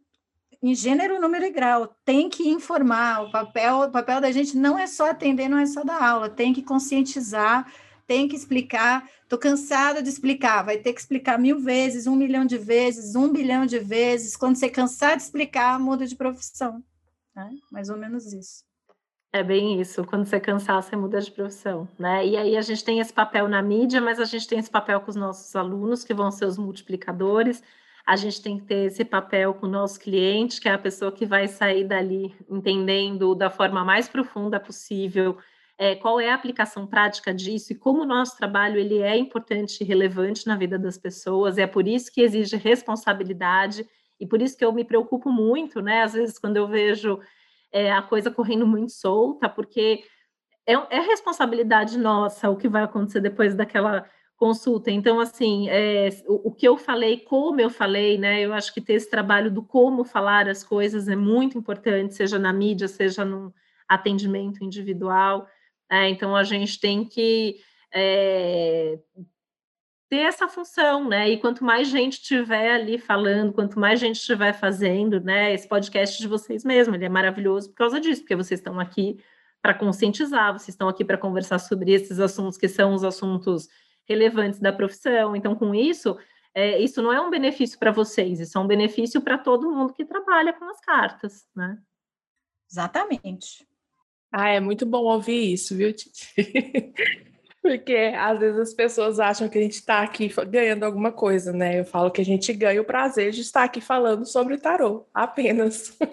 [0.61, 4.79] em gênero, número e grau, tem que informar, o papel, o papel da gente não
[4.79, 7.69] é só atender, não é só dar aula, tem que conscientizar,
[8.07, 12.45] tem que explicar, estou cansada de explicar, vai ter que explicar mil vezes, um milhão
[12.45, 16.81] de vezes, um bilhão de vezes, quando você cansar de explicar, muda de profissão,
[17.35, 17.49] né?
[17.69, 18.63] mais ou menos isso.
[19.35, 20.05] É bem isso.
[20.05, 22.23] Quando você cansar, você muda de profissão, né?
[22.25, 25.01] E aí a gente tem esse papel na mídia, mas a gente tem esse papel
[25.01, 27.63] com os nossos alunos, que vão ser os multiplicadores.
[28.05, 31.11] A gente tem que ter esse papel com o nosso cliente, que é a pessoa
[31.11, 35.37] que vai sair dali entendendo da forma mais profunda possível
[35.79, 39.81] é, qual é a aplicação prática disso e como o nosso trabalho ele é importante
[39.81, 41.57] e relevante na vida das pessoas.
[41.57, 43.83] É por isso que exige responsabilidade
[44.19, 46.03] e por isso que eu me preocupo muito, né?
[46.03, 47.19] Às vezes quando eu vejo
[47.73, 50.03] é, a coisa correndo muito solta, porque
[50.65, 54.05] é, é, responsabilidade nossa o que vai acontecer depois daquela
[54.37, 54.91] consulta.
[54.91, 58.41] Então, assim, é, o, o, que eu falei, como eu falei, né?
[58.41, 62.37] Eu acho que ter esse trabalho do como falar as coisas é muito importante, seja
[62.37, 63.53] na mídia, seja no
[63.87, 65.47] atendimento individual.
[65.89, 67.57] É, então, a gente tem que
[67.93, 68.99] é,
[70.13, 71.27] ter essa função, né?
[71.27, 75.51] E quanto mais gente tiver ali falando, quanto mais gente estiver fazendo, né?
[75.51, 79.17] Esse podcast de vocês mesmo, ele é maravilhoso por causa disso, porque vocês estão aqui
[79.59, 83.67] para conscientizar, vocês estão aqui para conversar sobre esses assuntos que são os assuntos
[84.07, 85.35] relevantes da profissão.
[85.35, 86.15] Então, com isso,
[86.53, 89.93] é, isso não é um benefício para vocês, isso é um benefício para todo mundo
[89.93, 91.75] que trabalha com as cartas, né?
[92.69, 93.67] Exatamente.
[94.31, 96.35] Ah, é muito bom ouvir isso, viu, Titi?
[97.63, 101.79] Porque às vezes as pessoas acham que a gente está aqui ganhando alguma coisa, né?
[101.79, 105.97] Eu falo que a gente ganha o prazer de estar aqui falando sobre tarô, apenas.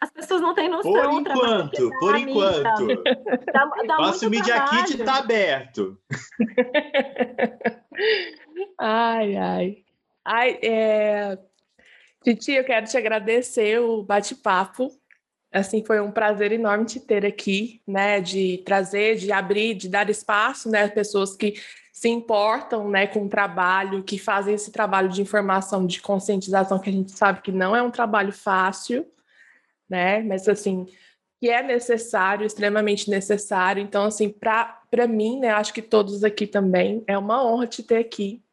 [0.00, 0.92] As pessoas não têm noção.
[0.92, 2.86] Por enquanto, por enquanto.
[3.52, 5.96] Dá, dá Nosso Media Kit está aberto.
[8.78, 9.76] ai, ai.
[10.24, 11.38] Ai, é...
[12.22, 14.90] Titi, eu quero te agradecer o bate-papo
[15.54, 20.10] assim foi um prazer enorme te ter aqui, né, de trazer, de abrir, de dar
[20.10, 21.54] espaço, né, pessoas que
[21.92, 26.90] se importam, né, com o trabalho, que fazem esse trabalho de informação, de conscientização, que
[26.90, 29.06] a gente sabe que não é um trabalho fácil,
[29.88, 30.86] né, mas assim,
[31.40, 33.82] que é necessário, extremamente necessário.
[33.82, 37.98] Então, assim, para mim, né, acho que todos aqui também, é uma honra te ter
[37.98, 38.43] aqui.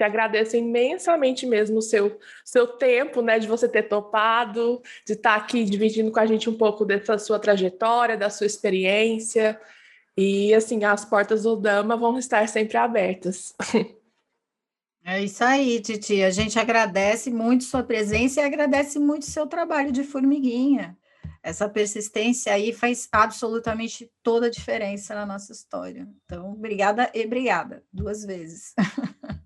[0.00, 5.34] Te agradeço imensamente mesmo o seu, seu tempo, né, de você ter topado, de estar
[5.34, 9.60] aqui dividindo com a gente um pouco dessa sua trajetória, da sua experiência.
[10.16, 13.54] E, assim, as portas do Dama vão estar sempre abertas.
[15.04, 16.22] É isso aí, Titi.
[16.22, 20.96] A gente agradece muito sua presença e agradece muito seu trabalho de formiguinha.
[21.42, 26.08] Essa persistência aí faz absolutamente toda a diferença na nossa história.
[26.24, 28.72] Então, obrigada e obrigada, duas vezes.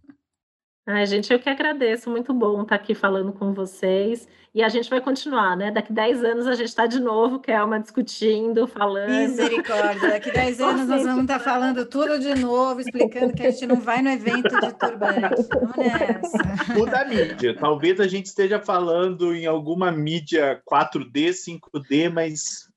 [0.86, 4.28] Ai, gente, eu que agradeço, muito bom estar aqui falando com vocês.
[4.54, 5.70] E a gente vai continuar, né?
[5.70, 9.08] Daqui 10 anos a gente está de novo, Kelma, discutindo, falando.
[9.08, 13.66] Misericórdia, daqui 10 anos nós vamos estar falando tudo de novo, explicando que a gente
[13.66, 15.48] não vai no evento de turbante.
[15.50, 16.72] Vamos nessa.
[16.78, 17.56] Muda a mídia.
[17.56, 22.68] Talvez a gente esteja falando em alguma mídia 4D, 5D, mas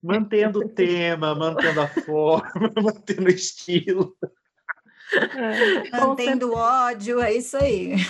[0.00, 4.16] mantendo o tema, mantendo a forma, mantendo o estilo.
[5.12, 7.96] É, Mantendo ódio, é isso aí.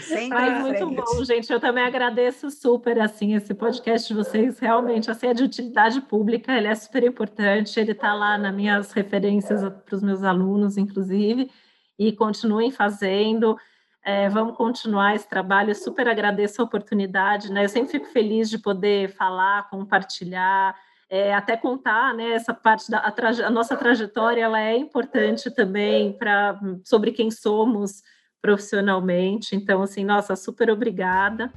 [0.00, 1.52] Sempre Ai, muito bom, gente.
[1.52, 4.58] Eu também agradeço super assim esse podcast de vocês.
[4.58, 7.78] Realmente, assim, é de utilidade pública, ele é super importante.
[7.78, 11.50] Ele está lá nas minhas referências para os meus alunos, inclusive,
[11.98, 13.58] e continuem fazendo.
[14.04, 15.70] É, vamos continuar esse trabalho.
[15.70, 17.64] Eu super agradeço a oportunidade, né?
[17.64, 20.74] Eu sempre fico feliz de poder falar, compartilhar
[21.12, 25.50] é, até contar, né, essa parte da a, traje, a, nossa trajetória, ela é importante
[25.50, 28.02] também para sobre quem somos
[28.40, 29.54] profissionalmente.
[29.54, 31.52] Então, assim, nossa, super obrigada.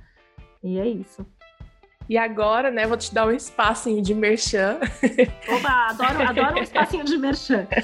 [0.61, 1.25] E é isso.
[2.09, 4.77] E agora, né, vou te dar um espacinho de merchan.
[5.47, 7.65] Oba, adoro, adoro um espacinho de merchan.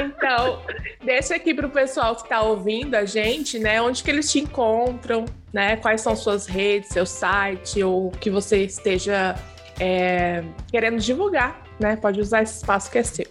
[0.00, 0.62] Então,
[1.02, 4.38] deixa aqui para o pessoal que está ouvindo a gente, né, onde que eles te
[4.38, 9.34] encontram, né, quais são suas redes, seu site, ou que você esteja
[9.78, 11.96] é, querendo divulgar, né?
[11.96, 13.26] Pode usar esse espaço que é seu.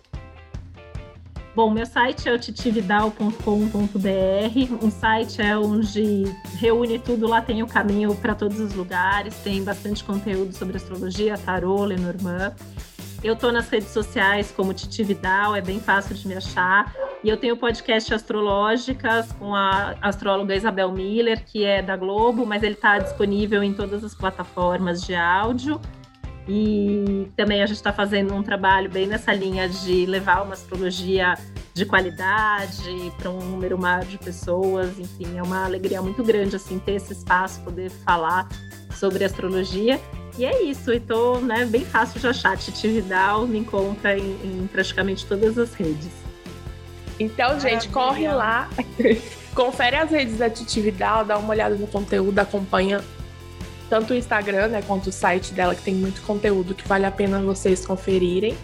[1.57, 6.25] Bom, meu site é o titividal.com.br, um site é onde
[6.59, 11.35] reúne tudo, lá tem o caminho para todos os lugares, tem bastante conteúdo sobre astrologia,
[11.35, 12.53] tarô, Lenormand.
[13.23, 16.93] Eu estou nas redes sociais como Titi Vidal, é bem fácil de me achar.
[17.23, 22.61] E eu tenho podcast Astrológicas com a astróloga Isabel Miller, que é da Globo, mas
[22.61, 25.81] ele está disponível em todas as plataformas de áudio.
[26.47, 31.35] E também a gente está fazendo um trabalho bem nessa linha de levar uma astrologia
[31.73, 34.97] de qualidade para um número maior de pessoas.
[34.97, 38.47] Enfim, é uma alegria muito grande assim ter esse espaço, poder falar
[38.91, 39.99] sobre astrologia.
[40.37, 42.57] E é isso, estou né, bem fácil de achar.
[42.57, 46.11] Titi Vidal me encontra em, em praticamente todas as redes.
[47.19, 47.79] Então, Maravilha.
[47.79, 48.69] gente, corre lá,
[49.53, 53.03] confere as redes da Titi Vidal, dá uma olhada no conteúdo, acompanha
[53.89, 57.11] tanto o Instagram, né, quanto o site dela, que tem muito conteúdo que vale a
[57.11, 58.55] pena vocês conferirem.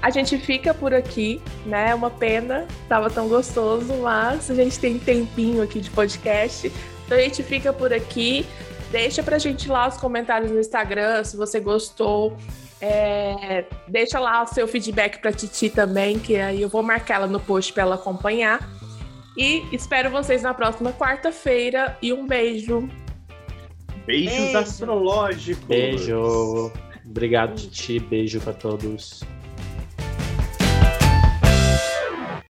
[0.00, 1.90] A gente fica por aqui, né?
[1.90, 6.72] É uma pena, tava tão gostoso, mas a gente tem tempinho aqui de podcast.
[7.04, 8.46] Então a gente fica por aqui.
[8.92, 12.36] Deixa pra gente lá os comentários no Instagram, se você gostou.
[12.80, 17.26] É, deixa lá o seu feedback pra Titi também, que aí eu vou marcar ela
[17.26, 18.60] no post para ela acompanhar.
[19.36, 21.98] E espero vocês na próxima quarta-feira.
[22.00, 22.88] E um beijo.
[24.08, 24.58] Beijos Beijo.
[24.58, 25.68] astrológicos.
[25.68, 26.72] Beijo.
[27.04, 27.98] Obrigado, Titi.
[27.98, 29.22] Beijo para todos.